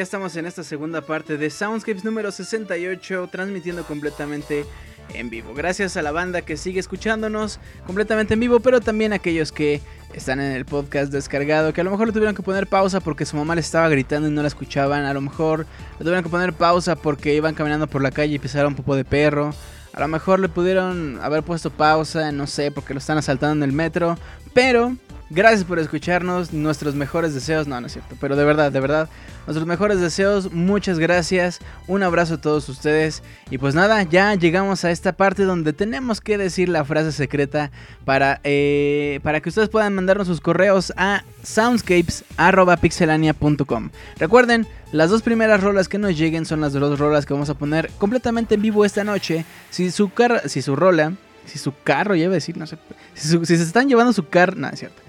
[0.00, 4.64] Ya estamos en esta segunda parte de Soundscapes número 68, transmitiendo completamente
[5.12, 5.52] en vivo.
[5.52, 9.82] Gracias a la banda que sigue escuchándonos completamente en vivo, pero también a aquellos que
[10.14, 13.26] están en el podcast descargado, que a lo mejor le tuvieron que poner pausa porque
[13.26, 15.66] su mamá le estaba gritando y no la escuchaban, a lo mejor
[15.98, 18.96] le tuvieron que poner pausa porque iban caminando por la calle y pisaron un popo
[18.96, 19.52] de perro.
[19.92, 23.68] A lo mejor le pudieron haber puesto pausa, no sé, porque lo están asaltando en
[23.68, 24.16] el metro.
[24.54, 24.96] Pero
[25.32, 29.08] Gracias por escucharnos, nuestros mejores deseos, no, no es cierto, pero de verdad, de verdad,
[29.46, 34.84] nuestros mejores deseos, muchas gracias, un abrazo a todos ustedes y pues nada, ya llegamos
[34.84, 37.70] a esta parte donde tenemos que decir la frase secreta
[38.04, 43.90] para, eh, para que ustedes puedan mandarnos sus correos a soundscapes.pixelania.com.
[44.18, 47.54] Recuerden, las dos primeras rolas que nos lleguen son las dos rolas que vamos a
[47.54, 49.44] poner completamente en vivo esta noche.
[49.70, 51.12] Si su, car si su rola
[51.46, 52.78] si su carro, iba a decir, no sé.
[53.14, 54.99] Si, si se están llevando su carro, no, es cierto.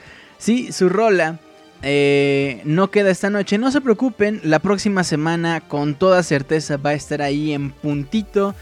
[0.41, 1.37] Si su rola
[1.83, 6.89] eh, no queda esta noche, no se preocupen, la próxima semana con toda certeza va
[6.89, 8.55] a estar ahí en puntito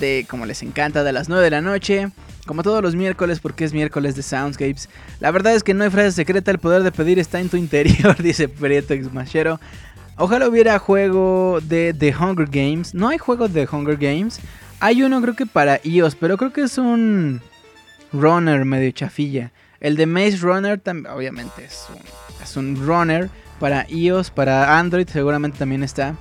[0.00, 2.08] de, como les encanta, de las 9 de la noche.
[2.46, 4.88] Como todos los miércoles, porque es miércoles de Soundscapes.
[5.20, 7.56] La verdad es que no hay frase secreta, el poder de pedir está en tu
[7.56, 9.60] interior, dice Prieto Xmachero.
[10.16, 12.92] Ojalá hubiera juego de The Hunger Games.
[12.92, 14.40] No hay juego de Hunger Games.
[14.80, 17.40] Hay uno creo que para iOS, pero creo que es un
[18.12, 19.52] runner medio chafilla.
[19.80, 25.08] El de Maze Runner también, obviamente es un, es un runner para iOS, para Android
[25.08, 26.16] seguramente también está.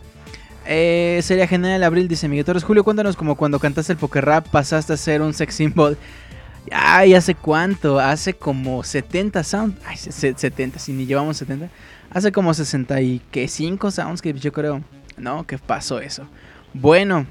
[0.65, 2.64] Eh, sería genial abril, dice Miguel Torres.
[2.64, 5.98] Julio, cuéntanos como cuando cantaste el poker rap pasaste a ser un sex symbol.
[6.72, 7.99] Ay, ¿hace cuánto?
[7.99, 9.77] Hace como 70 sounds.
[9.86, 11.69] Ay, 70, si ni llevamos 70.
[12.11, 14.84] Hace como 65 sounds que yo creo.
[15.18, 16.27] No, ¿qué pasó eso?
[16.73, 17.26] Bueno.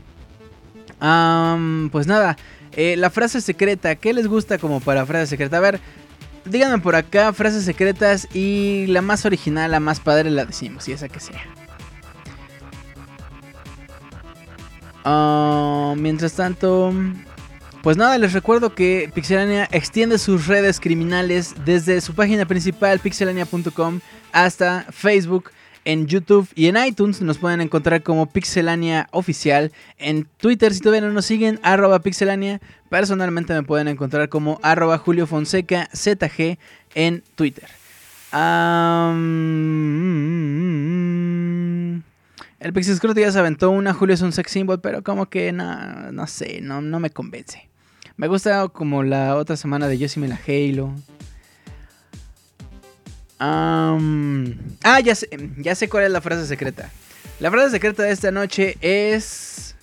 [0.98, 2.36] pues nada.
[2.72, 3.94] Eh, la frase secreta.
[3.96, 5.58] ¿Qué les gusta como para frase secreta?
[5.58, 5.80] A ver,
[6.48, 10.92] díganme por acá frases secretas y la más original, la más padre la decimos, y
[10.92, 11.42] esa que sea.
[15.04, 16.92] Ah, mientras tanto,
[17.82, 24.00] pues nada, les recuerdo que Pixelania extiende sus redes criminales desde su página principal pixelania.com
[24.32, 25.50] hasta Facebook,
[25.88, 27.22] en YouTube y en iTunes.
[27.22, 29.72] Nos pueden encontrar como Pixelania Oficial.
[29.96, 32.60] En Twitter, si todavía no nos siguen, arroba Pixelania.
[32.90, 36.58] Personalmente me pueden encontrar como arroba Julio Fonseca ZG
[36.94, 37.70] en Twitter.
[42.60, 45.52] el Pixel Scrot ya se aventó una Julio es un sex symbol, pero como que
[45.52, 47.70] no, no sé, no, no me convence.
[48.18, 50.92] Me gusta como la otra semana de Yo me la Halo
[53.40, 55.28] ah, ya sé,
[55.58, 56.90] ya sé cuál es la frase secreta.
[57.40, 59.76] La frase secreta de esta noche es...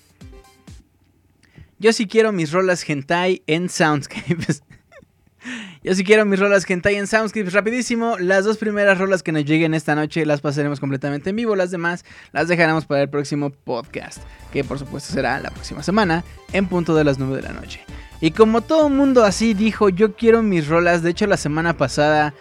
[1.80, 4.64] Yo sí quiero mis rolas hentai en Soundscapes.
[5.84, 7.53] Yo sí quiero mis rolas hentai en Soundscapes.
[7.53, 11.56] Rapidísimo, las dos primeras rolas que nos lleguen esta noche las pasaremos completamente en vivo.
[11.56, 12.03] Las demás
[12.34, 14.22] las dejaremos para el próximo podcast.
[14.52, 17.82] Que por supuesto será la próxima semana en punto de las 9 de la noche.
[18.19, 21.03] Y como todo mundo así dijo, yo quiero mis rolas.
[21.03, 22.34] De hecho la semana pasada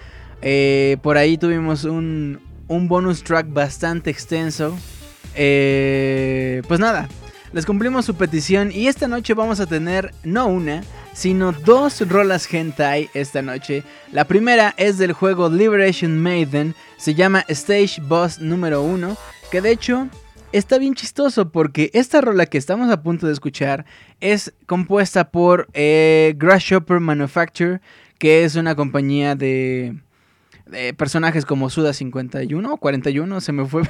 [0.47, 2.39] eh, por ahí tuvimos un,
[2.69, 4.77] bonus track bastante extenso.
[5.35, 7.09] Eh, pues nada,
[7.55, 10.85] les cumplimos su petición y esta noche vamos a tener no una,
[11.15, 13.85] sino dos rolas hentai esta noche.
[14.13, 19.17] La primera es del juego Liberation Maiden, se llama Stage Boss número 1,
[19.51, 20.09] que de hecho
[20.53, 23.87] está bien chistoso porque esta rola que estamos a punto de escuchar
[24.21, 27.81] es compuesta por eh, Grasshopper Manufacture,
[28.19, 30.04] que es una compañía de
[30.97, 33.83] personajes como Suda 51 o 41, se me fue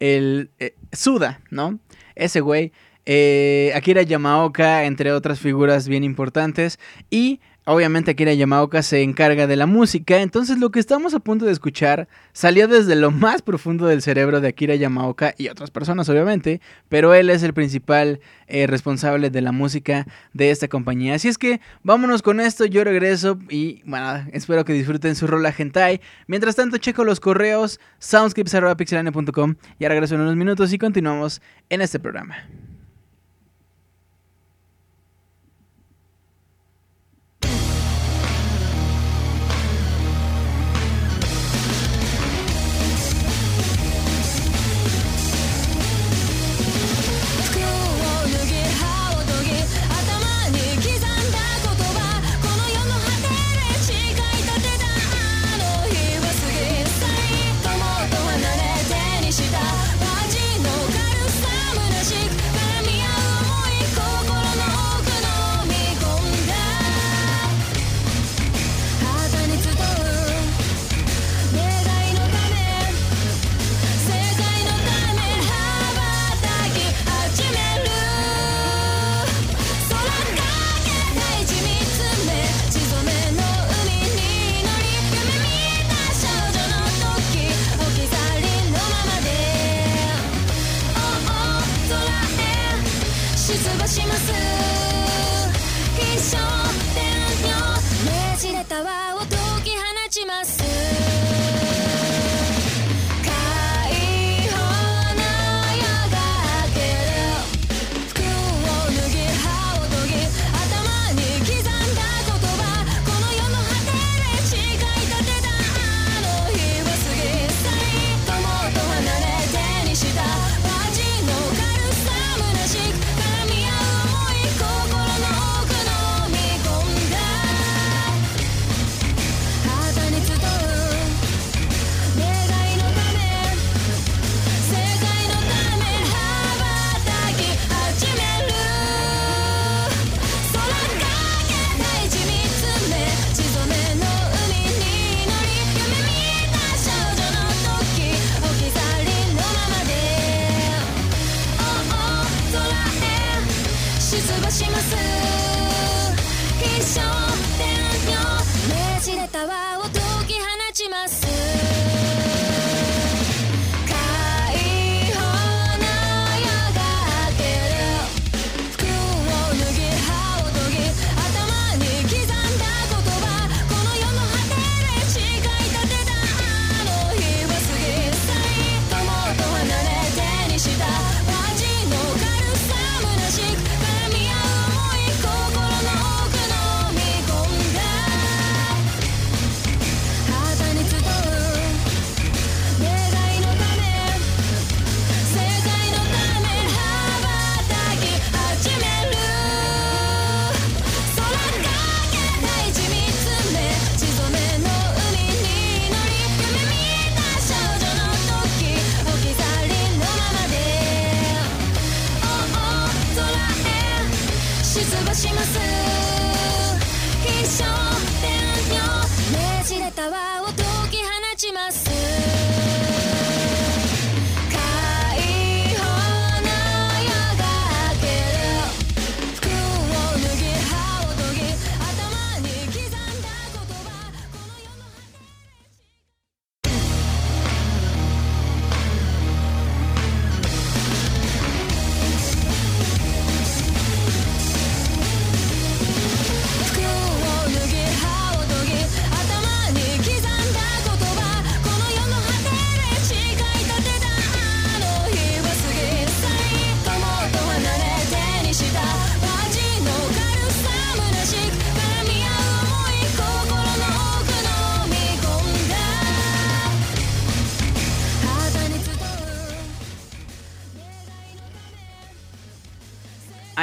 [0.00, 1.78] el eh, Suda, ¿no?
[2.14, 2.72] Ese güey.
[3.08, 6.80] Eh, Akira Yamaoka, entre otras figuras bien importantes.
[7.08, 11.46] Y Obviamente Akira Yamaoka se encarga de la música, entonces lo que estamos a punto
[11.46, 16.08] de escuchar salió desde lo más profundo del cerebro de Akira Yamaoka y otras personas
[16.08, 21.16] obviamente, pero él es el principal eh, responsable de la música de esta compañía.
[21.16, 25.52] Así es que vámonos con esto, yo regreso y bueno, espero que disfruten su rola
[25.56, 26.00] hentai.
[26.28, 31.80] Mientras tanto checo los correos soundscripts.pixelane.com y ahora regreso en unos minutos y continuamos en
[31.80, 32.36] este programa.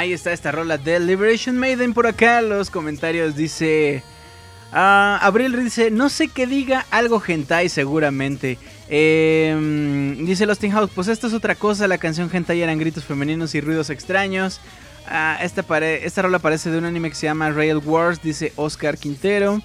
[0.04, 2.42] Ahí está esta rola de Liberation Maiden por acá.
[2.42, 4.02] Los comentarios dice...
[4.70, 8.58] Ah, Abril dice, no sé qué diga, algo hentai seguramente.
[8.88, 13.54] Em, dice Lost House, pues esto es otra cosa, la canción hentai eran gritos femeninos
[13.54, 14.60] y ruidos extraños.
[15.06, 18.98] Ah, esta, esta rola parece de un anime que se llama Rail Wars, dice Oscar
[18.98, 19.62] Quintero.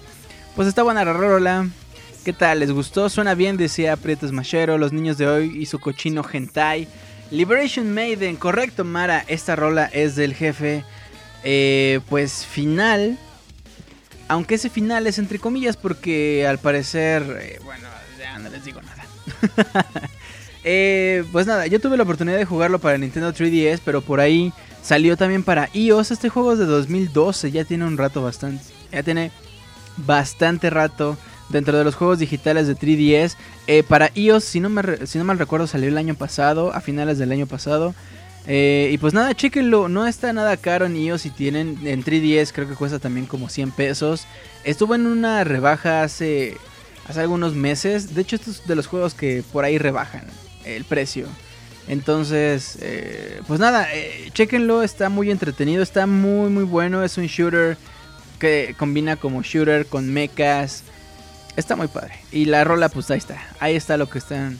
[0.56, 1.68] Pues está buena la rola.
[2.24, 2.60] ¿Qué tal?
[2.60, 3.10] ¿Les gustó?
[3.10, 6.88] Suena bien, decía Prieto Machero, los niños de hoy y su cochino hentai.
[7.30, 10.84] Liberation Maiden, correcto Mara, esta rola es del jefe.
[11.44, 13.18] Eh, pues final.
[14.28, 17.88] Aunque ese final es entre comillas porque al parecer, eh, bueno,
[18.18, 19.04] ya no les digo nada.
[20.62, 24.52] Eh, pues nada, yo tuve la oportunidad de jugarlo para Nintendo 3DS, pero por ahí
[24.82, 26.10] salió también para iOS.
[26.10, 28.62] Este juego es de 2012, ya tiene un rato bastante.
[28.92, 29.32] Ya tiene
[29.96, 31.16] bastante rato
[31.50, 33.36] dentro de los juegos digitales de 3DS.
[33.66, 36.80] Eh, para iOS, si no, me, si no mal recuerdo, salió el año pasado, a
[36.80, 37.94] finales del año pasado.
[38.46, 42.52] Eh, y pues nada, chequenlo, no está nada caro en iOS si tienen en 3DS,
[42.52, 44.26] creo que cuesta también como 100 pesos.
[44.64, 46.56] Estuvo en una rebaja hace,
[47.06, 50.24] hace algunos meses, de hecho estos es de los juegos que por ahí rebajan
[50.64, 51.26] el precio.
[51.86, 53.88] Entonces, eh, pues nada,
[54.32, 57.76] chequenlo, está muy entretenido, está muy muy bueno, es un shooter
[58.38, 60.82] que combina como shooter con mechas,
[61.56, 62.14] Está muy padre.
[62.32, 63.40] Y la rola, pues ahí está.
[63.58, 64.58] Ahí está lo que están.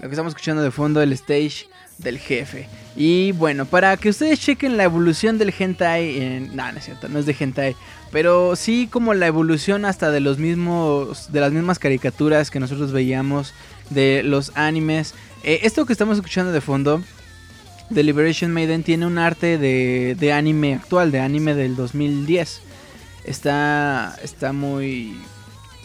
[0.00, 1.66] Lo que estamos escuchando de fondo, el stage
[1.98, 2.68] del jefe.
[2.96, 6.20] Y bueno, para que ustedes chequen la evolución del hentai.
[6.20, 6.56] En...
[6.56, 7.76] No, no es cierto, no es de hentai.
[8.10, 11.32] Pero sí como la evolución hasta de los mismos.
[11.32, 13.54] De las mismas caricaturas que nosotros veíamos.
[13.90, 15.14] De los animes.
[15.44, 17.02] Eh, esto que estamos escuchando de fondo.
[17.92, 22.60] The Liberation Maiden tiene un arte de, de anime actual, de anime del 2010.
[23.24, 25.16] Está, está muy,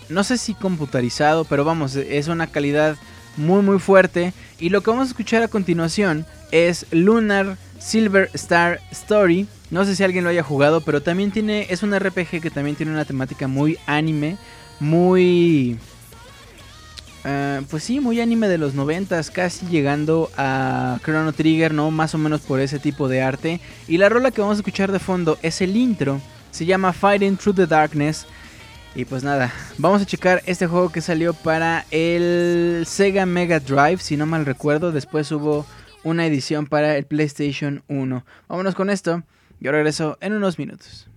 [0.10, 2.98] no sé si computarizado, pero vamos, es una calidad
[3.38, 4.34] muy muy fuerte.
[4.60, 9.48] Y lo que vamos a escuchar a continuación es Lunar Silver Star Story.
[9.72, 12.76] No sé si alguien lo haya jugado, pero también tiene, es un RPG que también
[12.76, 14.38] tiene una temática muy anime,
[14.80, 15.77] muy...
[17.26, 21.91] Uh, pues sí, muy anime de los noventas, casi llegando a Chrono Trigger, ¿no?
[21.91, 23.60] Más o menos por ese tipo de arte.
[23.90, 26.22] Y la rola que vamos a escuchar de fondo es el intro,
[26.52, 28.26] se llama Fighting Through the Darkness.
[28.95, 33.99] Y pues nada, vamos a checar este juego que salió para el Sega Mega Drive,
[33.99, 34.91] si no mal recuerdo.
[34.91, 35.65] Después hubo
[36.03, 38.25] una edición para el PlayStation 1.
[38.47, 39.23] Vámonos con esto.
[39.59, 41.09] Yo regreso en unos minutos.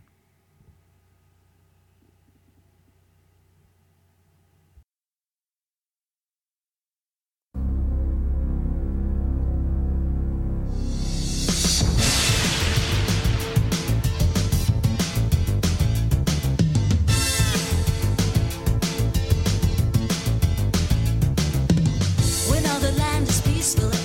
[23.62, 24.01] peacefully.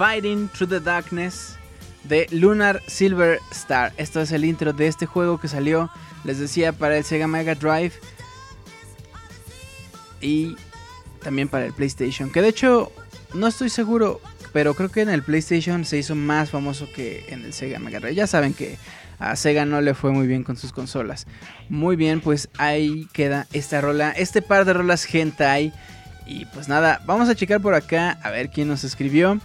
[0.00, 1.58] Fighting Through the Darkness
[2.04, 3.92] de Lunar Silver Star.
[3.98, 5.90] Esto es el intro de este juego que salió,
[6.24, 7.92] les decía, para el Sega Mega Drive
[10.22, 10.56] y
[11.22, 12.30] también para el PlayStation.
[12.30, 12.90] Que de hecho,
[13.34, 14.22] no estoy seguro,
[14.54, 18.00] pero creo que en el PlayStation se hizo más famoso que en el Sega Mega
[18.00, 18.14] Drive.
[18.14, 18.78] Ya saben que
[19.18, 21.26] a Sega no le fue muy bien con sus consolas.
[21.68, 25.74] Muy bien, pues ahí queda esta rola, este par de rolas hentai.
[26.26, 29.38] Y pues nada, vamos a checar por acá a ver quién nos escribió.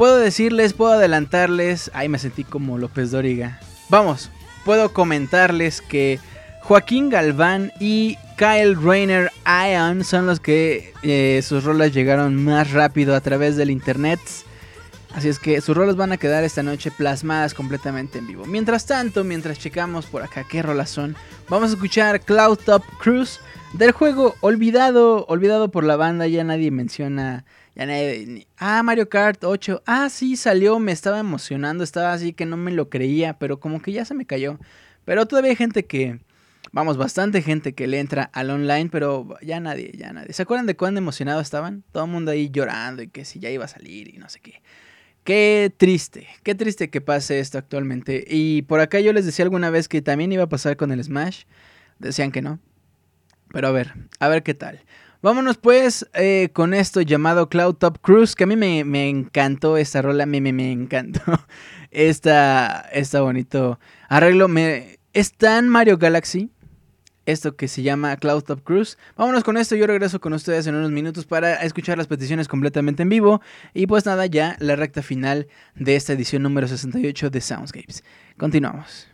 [0.00, 1.90] Puedo decirles, puedo adelantarles.
[1.92, 3.60] Ay, me sentí como López Dóriga.
[3.90, 4.30] Vamos,
[4.64, 6.18] puedo comentarles que
[6.62, 13.14] Joaquín Galván y Kyle Rayner Ion son los que eh, sus rolas llegaron más rápido
[13.14, 14.20] a través del internet.
[15.12, 18.46] Así es que sus rolas van a quedar esta noche plasmadas completamente en vivo.
[18.46, 21.14] Mientras tanto, mientras checamos por acá qué rolas son,
[21.50, 23.38] vamos a escuchar Cloud Top Cruise
[23.74, 27.44] del juego olvidado, olvidado por la banda, ya nadie menciona
[28.58, 29.82] ah, Mario Kart 8.
[29.86, 33.80] Ah, sí, salió, me estaba emocionando, estaba así que no me lo creía, pero como
[33.80, 34.58] que ya se me cayó.
[35.04, 36.20] Pero todavía hay gente que,
[36.72, 40.32] vamos, bastante gente que le entra al online, pero ya nadie, ya nadie.
[40.32, 41.84] ¿Se acuerdan de cuándo emocionados estaban?
[41.92, 44.40] Todo el mundo ahí llorando y que si ya iba a salir y no sé
[44.40, 44.62] qué.
[45.24, 48.24] Qué triste, qué triste que pase esto actualmente.
[48.26, 51.02] Y por acá yo les decía alguna vez que también iba a pasar con el
[51.04, 51.44] Smash.
[51.98, 52.58] Decían que no.
[53.52, 54.80] Pero a ver, a ver qué tal.
[55.22, 59.76] Vámonos pues eh, con esto llamado Cloud Top Cruise, que a mí me, me encantó
[59.76, 61.20] esta rola, me, me, me encantó
[61.90, 63.78] esta, esta bonito
[64.08, 64.48] arreglo.
[64.48, 66.50] Me, es tan Mario Galaxy
[67.26, 68.96] esto que se llama Cloud Top Cruise.
[69.16, 73.02] Vámonos con esto, yo regreso con ustedes en unos minutos para escuchar las peticiones completamente
[73.02, 73.42] en vivo.
[73.74, 78.04] Y pues nada, ya la recta final de esta edición número 68 de Soundscapes.
[78.36, 79.06] Continuamos.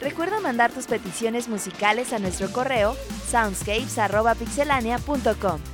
[0.00, 2.96] Recuerda mandar tus peticiones musicales a nuestro correo
[3.30, 5.73] soundscapes.pixelania.com.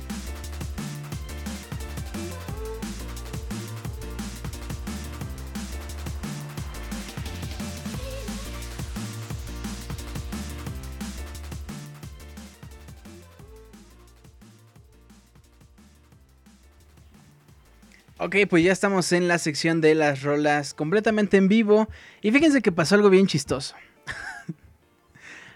[18.31, 21.89] Ok, pues ya estamos en la sección de las rolas completamente en vivo.
[22.21, 23.75] Y fíjense que pasó algo bien chistoso.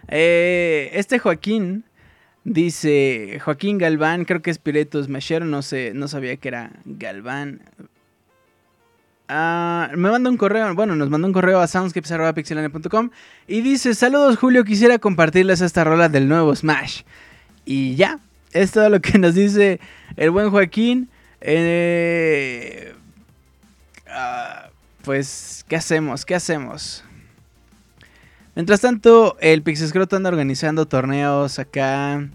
[0.08, 1.84] Eh, este Joaquín
[2.44, 7.62] dice, Joaquín Galván, creo que es Pireto Smashero, no sé, no sabía que era Galván.
[9.28, 13.10] Ah, me manda un correo, bueno, nos mandó un correo a soundscapes.pixelania.com
[13.48, 17.02] y dice, saludos Julio, quisiera compartirles esta rola del nuevo Smash.
[17.66, 18.20] Y ya,
[18.52, 19.80] es todo lo que nos dice
[20.18, 21.10] el buen Joaquín.
[21.48, 22.92] Eh,
[24.10, 24.70] ah,
[25.04, 26.26] pues, ¿qué hacemos?
[26.26, 27.04] ¿Qué hacemos?
[28.56, 32.28] Mientras tanto, el Pixescroto anda organizando torneos acá.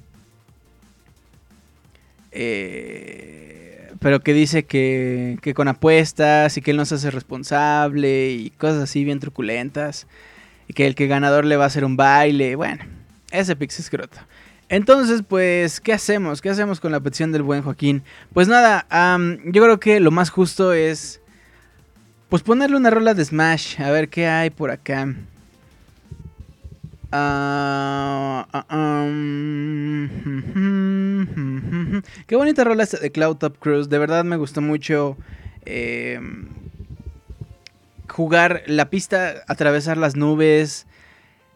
[2.31, 8.31] Eh, pero que dice que, que, con apuestas y que él no se hace responsable
[8.31, 10.07] y cosas así bien truculentas.
[10.69, 12.55] Y que el que ganador le va a hacer un baile.
[12.55, 12.85] Bueno,
[13.33, 14.19] ese Pixescroto.
[14.71, 16.41] Entonces, pues, ¿qué hacemos?
[16.41, 18.05] ¿Qué hacemos con la petición del buen Joaquín?
[18.33, 18.87] Pues nada,
[19.45, 21.21] yo creo que lo más justo es,
[22.29, 23.83] pues, ponerle una rola de Smash.
[23.83, 25.13] A ver qué hay por acá.
[27.11, 29.09] Ah, ah,
[32.29, 33.89] qué bonita rola esta de Cloud Top Cruise.
[33.89, 35.17] De verdad me gustó mucho
[35.65, 36.47] em,
[38.07, 40.87] jugar la pista, atravesar las nubes.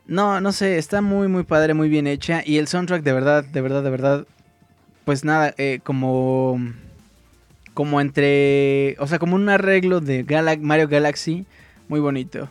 [0.06, 2.42] No, no sé, está muy, muy padre, muy bien hecha.
[2.44, 4.26] Y el soundtrack, de verdad, de verdad, de verdad.
[5.04, 6.60] Pues nada, eh, como.
[7.72, 8.96] Como entre.
[8.98, 10.24] O sea, como un arreglo de
[10.60, 11.46] Mario Galaxy.
[11.88, 12.48] Muy bonito.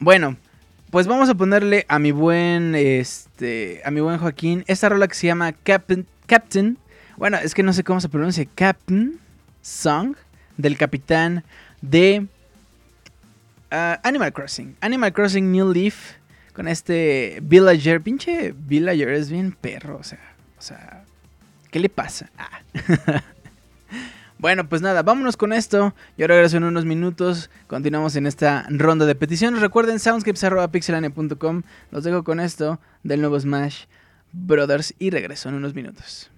[0.00, 0.36] Bueno,
[0.90, 5.14] pues vamos a ponerle a mi buen, este, a mi buen Joaquín esta rola que
[5.14, 6.78] se llama Captain, Captain.
[7.16, 8.46] Bueno, es que no sé cómo se pronuncia.
[8.54, 9.18] Captain
[9.60, 10.14] Song
[10.56, 11.44] del capitán
[11.82, 12.26] de
[13.72, 14.76] uh, Animal Crossing.
[14.80, 16.14] Animal Crossing New Leaf
[16.52, 18.00] con este villager.
[18.00, 21.04] Pinche villager es bien perro, o sea, o sea,
[21.70, 22.30] ¿qué le pasa?
[22.36, 22.60] Ah.
[24.38, 25.96] Bueno, pues nada, vámonos con esto.
[26.16, 27.50] Yo regreso en unos minutos.
[27.66, 29.60] Continuamos en esta ronda de peticiones.
[29.60, 31.62] Recuerden soundscapes.pixelania.com.
[31.90, 33.86] Los dejo con esto del nuevo Smash
[34.32, 36.30] Brothers y regreso en unos minutos.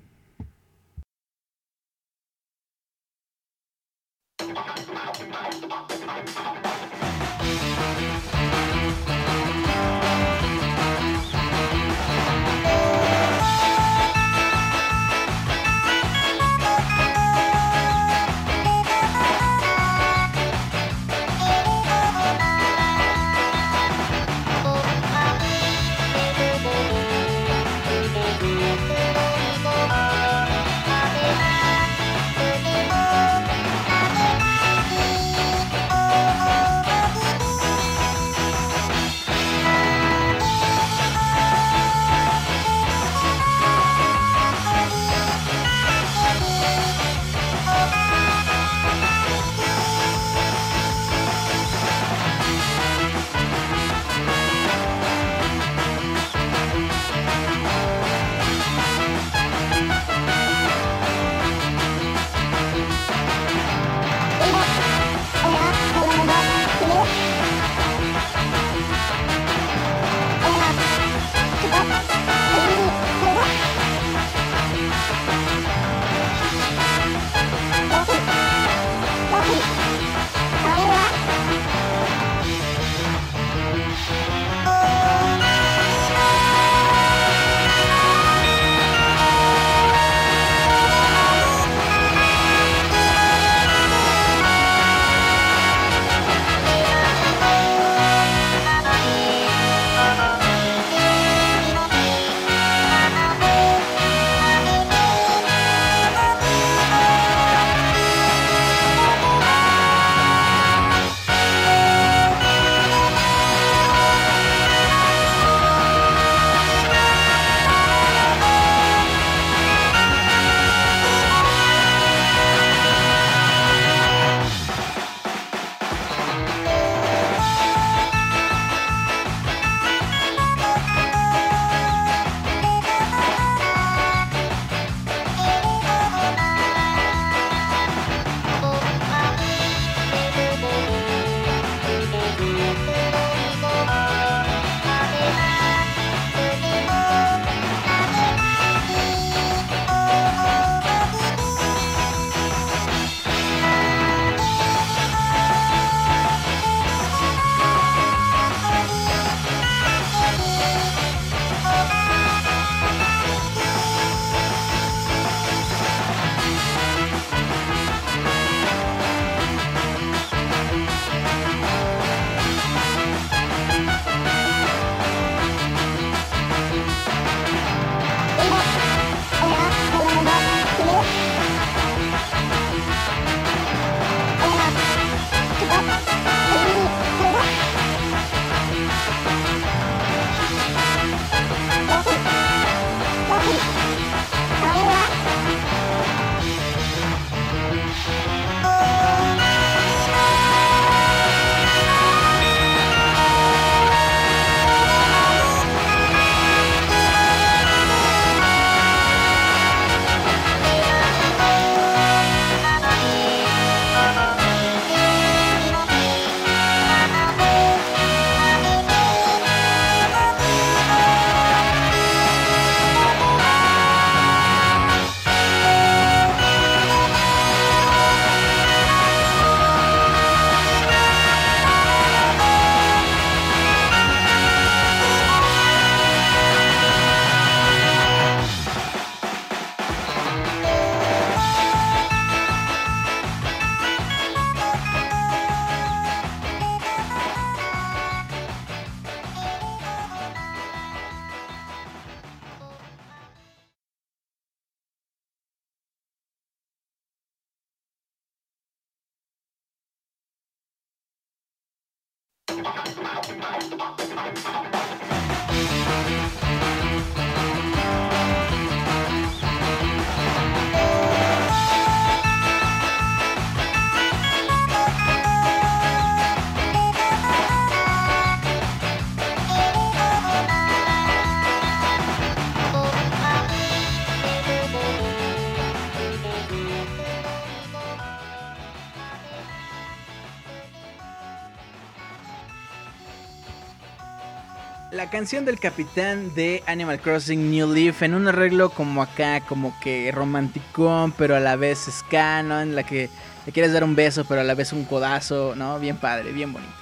[295.11, 300.13] Canción del capitán de Animal Crossing New Leaf en un arreglo como acá, como que
[300.13, 302.61] romanticón, pero a la vez ska, ¿no?
[302.61, 303.11] En la que
[303.45, 305.81] le quieres dar un beso, pero a la vez un codazo, ¿no?
[305.81, 306.73] Bien padre, bien bonito.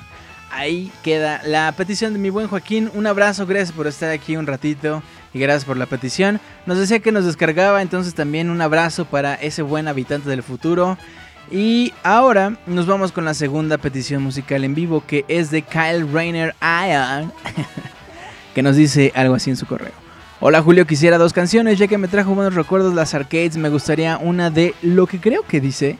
[0.51, 2.91] Ahí queda la petición de mi buen Joaquín.
[2.93, 5.03] Un abrazo, gracias por estar aquí un ratito
[5.33, 6.39] y gracias por la petición.
[6.67, 10.99] Nos decía que nos descargaba, entonces también un abrazo para ese buen habitante del futuro.
[11.51, 16.07] Y ahora nos vamos con la segunda petición musical en vivo que es de Kyle
[16.13, 17.33] Rainer Iron.
[18.59, 19.93] que nos dice algo así en su correo.
[20.41, 24.19] Hola Julio, quisiera dos canciones, ya que me trajo buenos recuerdos las arcades, me gustaría
[24.19, 25.97] una de lo que creo que dice,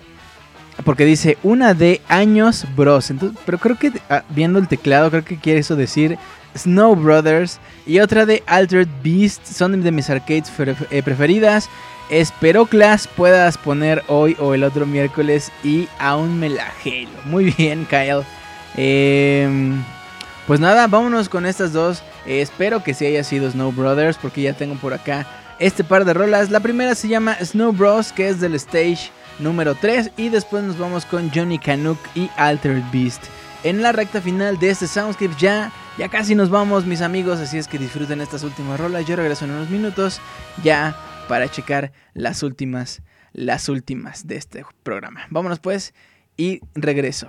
[0.85, 5.25] porque dice una de años bros, Entonces, pero creo que ah, viendo el teclado creo
[5.25, 6.19] que quiere eso decir
[6.57, 10.51] Snow Brothers y otra de Altered Beast, son de mis arcades
[10.91, 11.71] eh, preferidas.
[12.11, 17.11] Espero Class puedas poner hoy o el otro miércoles y aún me la gelo.
[17.25, 18.25] Muy bien, Kyle.
[18.77, 19.77] Eh,
[20.49, 22.03] pues nada, vámonos con estas dos.
[22.25, 25.27] Eh, espero que sí haya sido Snow Brothers porque ya tengo por acá
[25.59, 26.51] este par de rolas.
[26.51, 30.13] La primera se llama Snow Bros, que es del stage número 3.
[30.17, 33.25] Y después nos vamos con Johnny Canuck y Altered Beast.
[33.63, 37.59] En la recta final de este Soundscape ya, ya casi nos vamos mis amigos, así
[37.59, 39.05] es que disfruten estas últimas rolas.
[39.05, 40.19] Yo regreso en unos minutos
[40.65, 40.97] ya
[41.29, 43.03] para checar las últimas,
[43.35, 45.27] las últimas de este programa.
[45.29, 45.93] Vámonos pues
[46.39, 47.29] y regreso.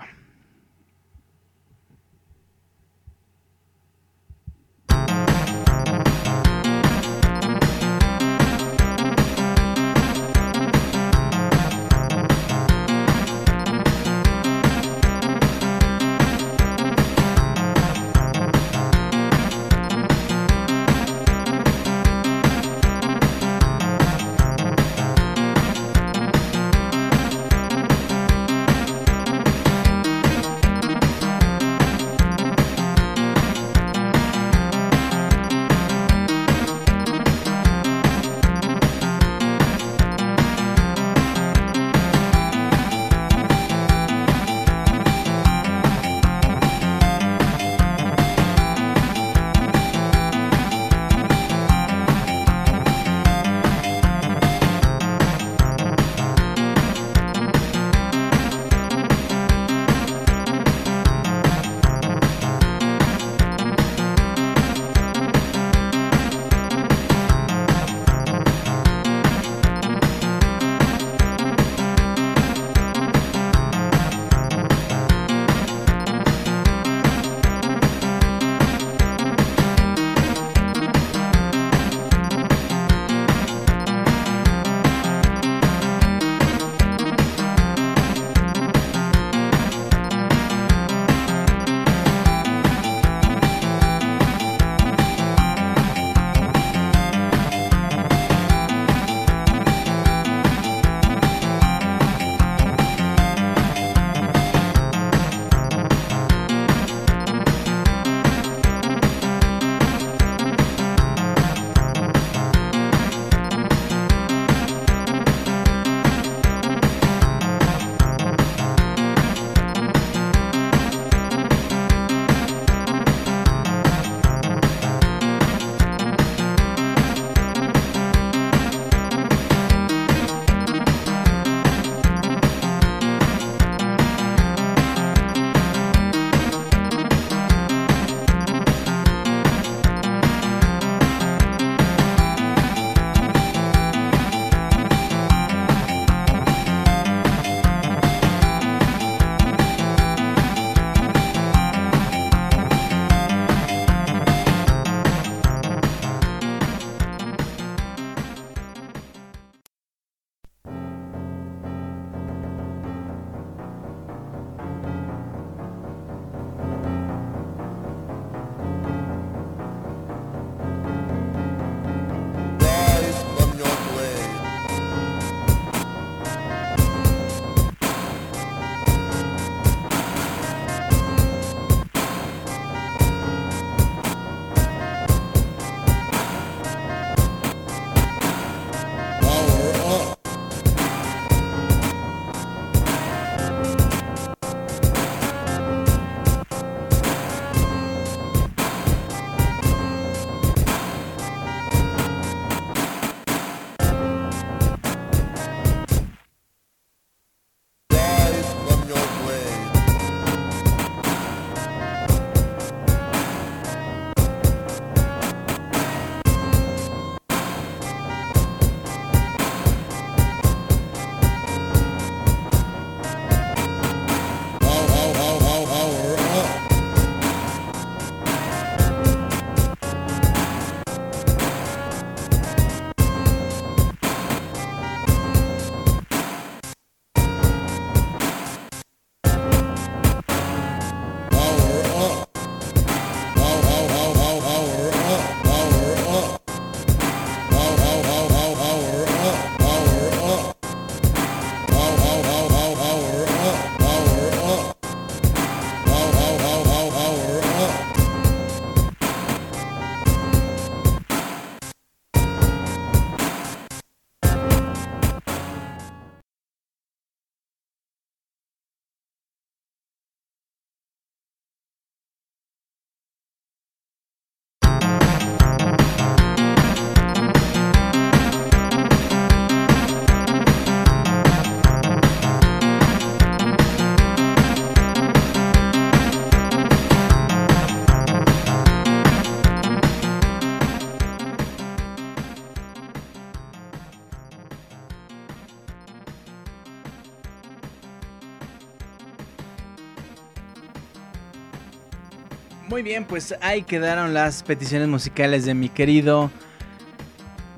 [302.80, 306.32] Muy bien, pues ahí quedaron las peticiones musicales de mi querido.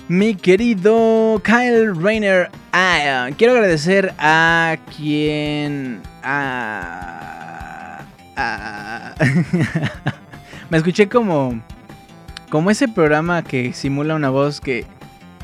[0.07, 2.49] Mi querido Kyle Rayner.
[2.73, 6.01] Ah, quiero agradecer a quien.
[6.23, 8.03] A,
[10.71, 11.61] Me escuché como.
[12.49, 14.87] Como ese programa que simula una voz que.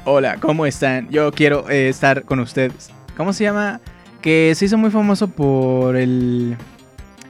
[0.06, 1.08] Hola, ¿cómo están?
[1.12, 2.90] Yo quiero eh, estar con ustedes.
[3.16, 3.80] ¿Cómo se llama?
[4.24, 6.58] Que se hizo muy famoso por el.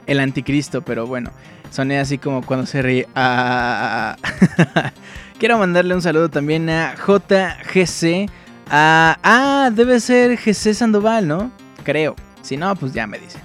[0.06, 1.30] El anticristo, pero bueno.
[1.70, 3.08] Soné así como cuando se ríe.
[3.14, 4.16] Ah,
[5.38, 8.30] quiero mandarle un saludo también a JGC.
[8.70, 11.50] ah, debe ser GC Sandoval, ¿no?
[11.84, 12.14] Creo.
[12.42, 13.42] Si no, pues ya me dicen.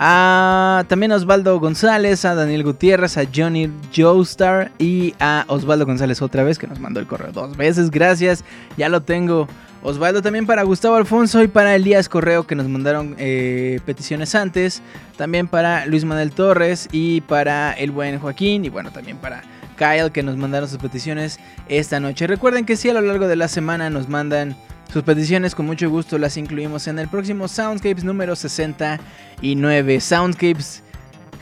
[0.00, 6.22] A también a Osvaldo González, a Daniel Gutiérrez, a Johnny Joestar y a Osvaldo González
[6.22, 7.90] otra vez que nos mandó el correo dos veces.
[7.90, 8.44] Gracias,
[8.76, 9.48] ya lo tengo.
[9.82, 14.82] Osvaldo también para Gustavo Alfonso y para Elías Correo que nos mandaron eh, peticiones antes.
[15.16, 19.42] También para Luis Manuel Torres y para el buen Joaquín y bueno también para
[19.76, 21.38] Kyle que nos mandaron sus peticiones
[21.68, 22.26] esta noche.
[22.26, 24.56] Recuerden que si a lo largo de la semana nos mandan
[24.92, 30.00] sus peticiones, con mucho gusto las incluimos en el próximo Soundscapes número 69.
[30.00, 30.82] Soundscapes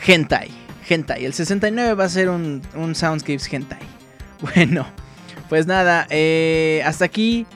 [0.06, 0.50] Hentai.
[0.88, 1.24] Hentai.
[1.24, 3.78] El 69 va a ser un, un Soundscapes Hentai.
[4.38, 4.86] Bueno,
[5.48, 7.46] pues nada, eh, hasta aquí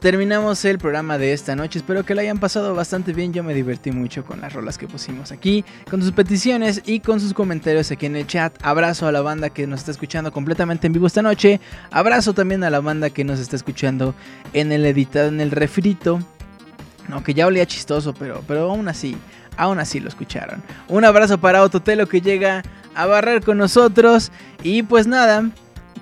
[0.00, 1.78] terminamos el programa de esta noche.
[1.78, 3.32] Espero que lo hayan pasado bastante bien.
[3.32, 7.20] Yo me divertí mucho con las rolas que pusimos aquí, con sus peticiones y con
[7.20, 8.54] sus comentarios aquí en el chat.
[8.62, 11.60] Abrazo a la banda que nos está escuchando completamente en vivo esta noche.
[11.90, 14.14] Abrazo también a la banda que nos está escuchando
[14.52, 16.20] en el editado, en el refrito.
[17.08, 19.16] No, que ya olía chistoso, pero, pero aún así,
[19.56, 20.62] aún así lo escucharon.
[20.88, 22.62] Un abrazo para Ototelo que llega
[22.94, 24.30] a barrer con nosotros.
[24.62, 25.50] Y pues nada,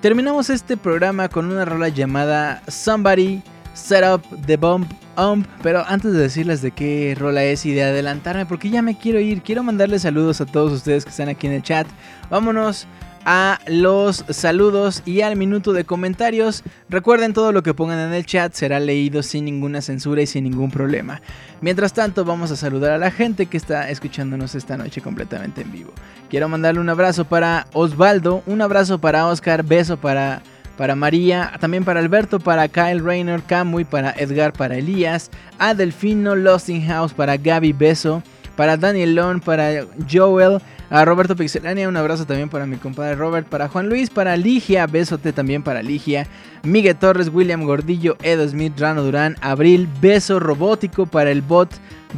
[0.01, 3.41] terminamos este programa con una rola llamada Somebody
[3.77, 4.85] Setup the Bomb
[5.17, 5.47] Ump.
[5.61, 9.19] Pero antes de decirles de qué rola es y de adelantarme, porque ya me quiero
[9.19, 11.87] ir, quiero mandarles saludos a todos ustedes que están aquí en el chat.
[12.29, 12.87] Vámonos
[13.29, 16.63] a los saludos y al minuto de comentarios.
[16.89, 20.45] Recuerden todo lo que pongan en el chat será leído sin ninguna censura y sin
[20.45, 21.21] ningún problema.
[21.59, 25.73] Mientras tanto vamos a saludar a la gente que está escuchándonos esta noche completamente en
[25.73, 25.91] vivo.
[26.29, 30.41] Quiero mandarle un abrazo para Osvaldo, un abrazo para Oscar, beso para
[30.77, 36.35] para María, también para Alberto, para Kyle Rayner, Camuy, para Edgar, para Elías, a Delfino,
[36.35, 38.23] Losting House, para Gaby Beso,
[38.55, 40.59] para Daniel Lon, para Joel,
[40.89, 44.87] a Roberto Pixelania, un abrazo también para mi compadre Robert, para Juan Luis, para Ligia,
[44.87, 46.27] besote también para Ligia,
[46.63, 51.69] Miguel Torres, William Gordillo, Edo Smith, Rano Durán, Abril, beso robótico para el bot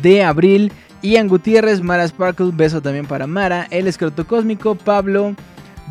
[0.02, 0.72] de Abril,
[1.02, 5.36] Ian Gutiérrez, Mara Sparkle, beso también para Mara, El Escroto Cósmico, Pablo,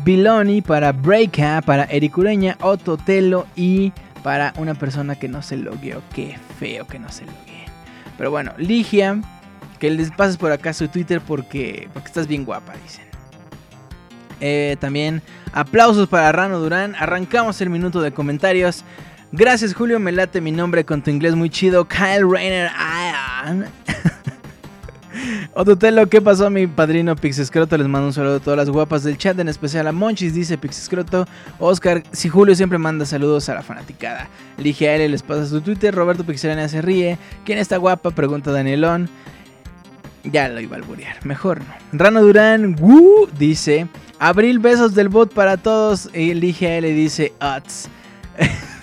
[0.03, 3.91] Biloni, para Breaka, para Eric Ureña, Otto Telo y
[4.23, 6.01] para una persona que no se logueó.
[6.13, 7.65] Qué feo que no se loguee.
[8.17, 9.21] Pero bueno, Ligia,
[9.79, 13.05] que les pases por acá su Twitter porque, porque estás bien guapa, dicen.
[14.41, 15.21] Eh, también
[15.51, 16.95] aplausos para Rano Durán.
[16.95, 18.83] Arrancamos el minuto de comentarios.
[19.31, 21.87] Gracias Julio, me late mi nombre con tu inglés muy chido.
[21.87, 22.71] Kyle Rainer.
[25.53, 27.77] Ototelo, ¿qué pasó mi padrino Pixescroto?
[27.77, 30.57] Les mando un saludo a todas las guapas del chat, en especial a Monchis, dice
[30.57, 31.27] Pixescroto.
[31.59, 34.29] Oscar, si Julio siempre manda saludos a la fanaticada.
[34.57, 35.93] Elige a él, les pasa su Twitter.
[35.93, 37.17] Roberto Pixelania se ríe.
[37.45, 38.11] ¿Quién está guapa?
[38.11, 39.09] Pregunta Danielón.
[40.23, 41.73] Ya lo iba a alburear, mejor no.
[41.93, 43.87] Rano Durán, woo, dice.
[44.19, 46.09] Abril, besos del bot para todos.
[46.13, 47.89] Elige a él y dice, Uts.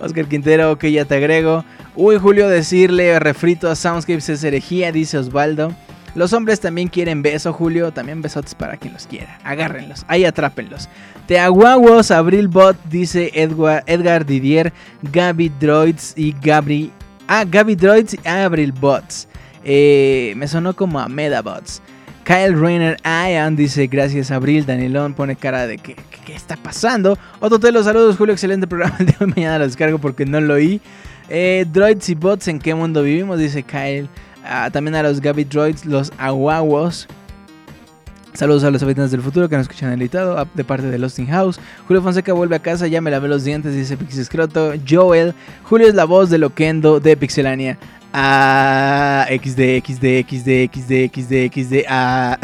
[0.00, 1.64] Oscar Quintero, que ya te agrego.
[1.96, 5.74] Uy, Julio, decirle refrito a Soundscapes es herejía, dice Osvaldo.
[6.14, 7.92] Los hombres también quieren beso, Julio.
[7.92, 9.38] También besotes para quien los quiera.
[9.42, 10.88] Agárrenlos, ahí atrápenlos.
[11.26, 14.72] Teaguaguos, Abril Bot, dice Edgar Didier,
[15.12, 16.92] Gaby Droids y Gabri.
[17.26, 19.26] Ah, Gaby Droids y Abril Bots.
[19.64, 21.80] Eh, me sonó como a Medabots.
[22.24, 24.64] Kyle Rainer Ian dice gracias Abril.
[24.64, 25.94] Danielón pone cara de que,
[26.24, 27.18] ¿qué está pasando?
[27.38, 28.32] Otro te los saludos, Julio.
[28.32, 28.96] Excelente programa.
[28.98, 30.80] El día de mañana lo descargo porque no lo oí.
[31.28, 33.38] Eh, droids y bots, ¿en qué mundo vivimos?
[33.38, 34.08] Dice Kyle.
[34.42, 37.08] Ah, también a los Gaby Droids, los Aguaguos.
[38.34, 41.28] Saludos a los habitantes del futuro que nos escuchan editado ah, de parte de Losting
[41.28, 41.60] House.
[41.86, 44.72] Julio Fonseca vuelve a casa, ya me lavé los dientes, dice Pixescroto.
[44.88, 47.78] Joel, Julio es la voz de Loquendo de Pixelania.
[48.16, 51.84] Ah, XD, XD, XD, XD, XD, XD.
[51.88, 52.38] Ah.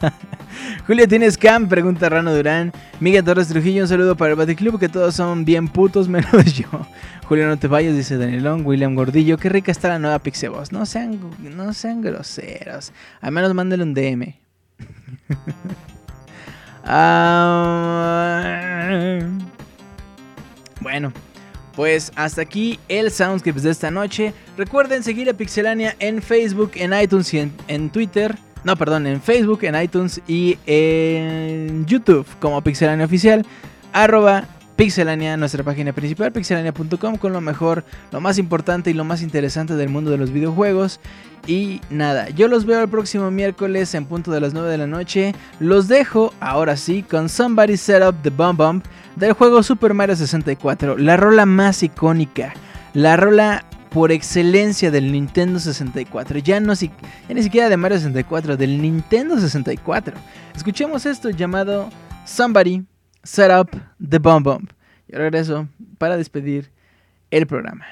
[0.86, 1.68] Julio, ¿tienes cam?
[1.68, 2.72] Pregunta Rano Durán.
[3.00, 6.68] Miguel Torres Trujillo, un saludo para el Baticlub, que todos son bien putos, menos yo.
[7.24, 8.64] Julio, no te vayas, dice Danielón.
[8.64, 10.70] William Gordillo, qué rica está la nueva Pixeboss.
[10.70, 12.92] No sean, no sean groseros.
[13.20, 14.32] Al menos mándenle un DM.
[16.88, 17.98] Ah,
[20.80, 21.12] bueno,
[21.76, 24.32] pues hasta aquí el Soundscapes de esta noche.
[24.56, 28.36] Recuerden seguir a Pixelania en Facebook, en iTunes y en Twitter.
[28.64, 33.46] No, perdón, en Facebook, en iTunes y en YouTube como Pixelania Oficial.
[33.92, 39.22] Arroba Pixelania, nuestra página principal, pixelania.com, con lo mejor, lo más importante y lo más
[39.22, 41.00] interesante del mundo de los videojuegos.
[41.46, 44.86] Y nada, yo los veo el próximo miércoles en punto de las 9 de la
[44.86, 45.34] noche.
[45.60, 48.82] Los dejo, ahora sí, con Somebody Set Up the Bomb Bomb
[49.16, 52.52] del juego Super Mario 64, la rola más icónica,
[52.92, 56.38] la rola por excelencia del Nintendo 64.
[56.40, 56.90] Ya, no, ya
[57.30, 60.14] ni siquiera de Mario 64, del Nintendo 64.
[60.54, 61.88] Escuchemos esto llamado
[62.26, 62.84] Somebody
[63.26, 64.68] Set Up the Bomb Bomb.
[65.08, 66.70] Y regreso para despedir
[67.32, 67.84] el programa.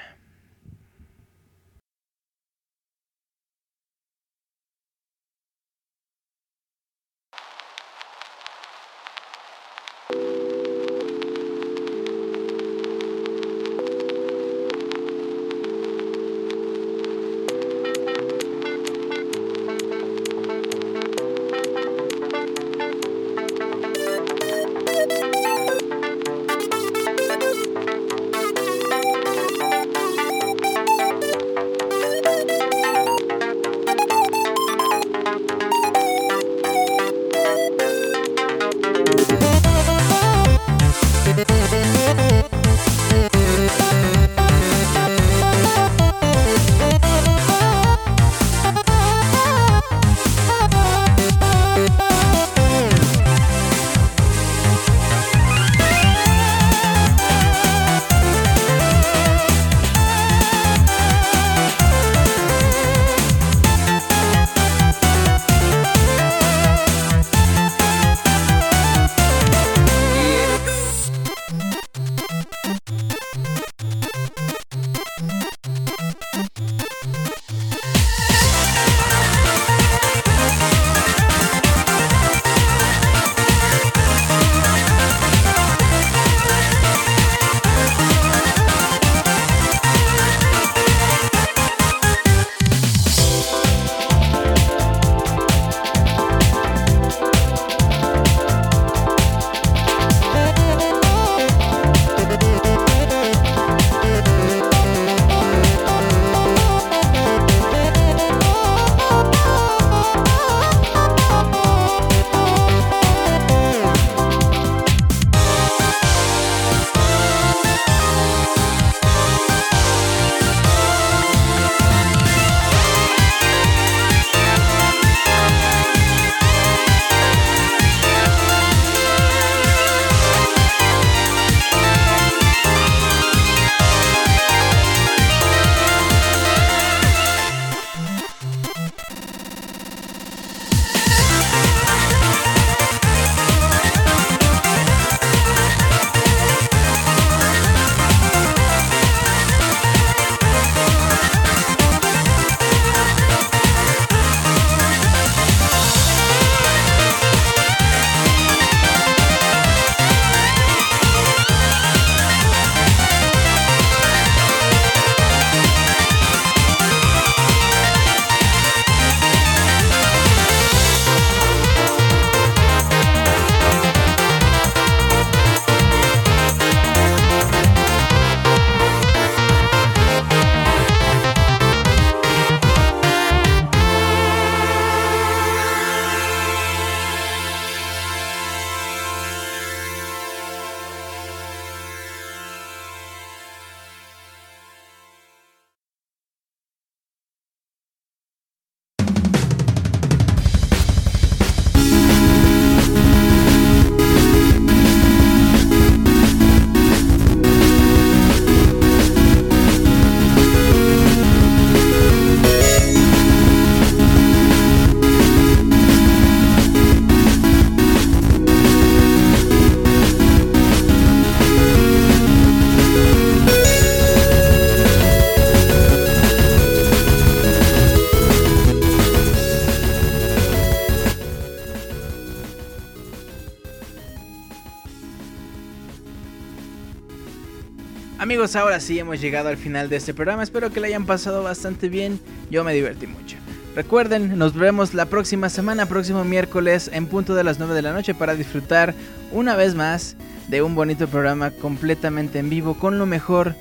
[238.53, 240.43] Ahora sí hemos llegado al final de este programa.
[240.43, 242.19] Espero que lo hayan pasado bastante bien.
[242.51, 243.37] Yo me divertí mucho.
[243.75, 247.93] Recuerden, nos vemos la próxima semana, próximo miércoles, en punto de las 9 de la
[247.93, 248.93] noche, para disfrutar
[249.31, 250.15] una vez más
[250.47, 253.55] de un bonito programa completamente en vivo, con lo mejor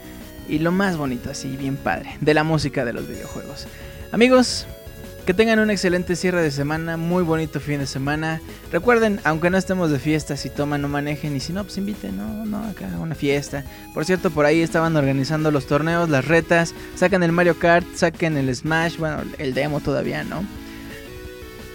[0.48, 3.66] y lo más bonito, así bien padre, de la música de los videojuegos.
[4.12, 4.66] Amigos,
[5.26, 8.42] Que tengan un excelente cierre de semana, muy bonito fin de semana.
[8.70, 12.18] Recuerden, aunque no estemos de fiesta, si toman no manejen y si no, pues inviten,
[12.18, 13.64] no, no, acá una fiesta.
[13.94, 18.36] Por cierto, por ahí estaban organizando los torneos, las retas, sacan el Mario Kart, saquen
[18.36, 20.44] el Smash, bueno, el demo todavía, ¿no?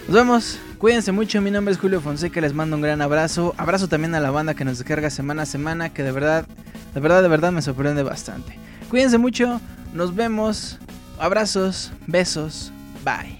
[0.06, 3.56] Nos vemos, cuídense mucho, mi nombre es Julio Fonseca, les mando un gran abrazo.
[3.58, 6.46] Abrazo también a la banda que nos descarga semana a semana, que de verdad,
[6.94, 8.56] de verdad, de verdad me sorprende bastante.
[8.90, 9.60] Cuídense mucho,
[9.92, 10.78] nos vemos,
[11.18, 12.72] abrazos, besos,
[13.04, 13.39] bye.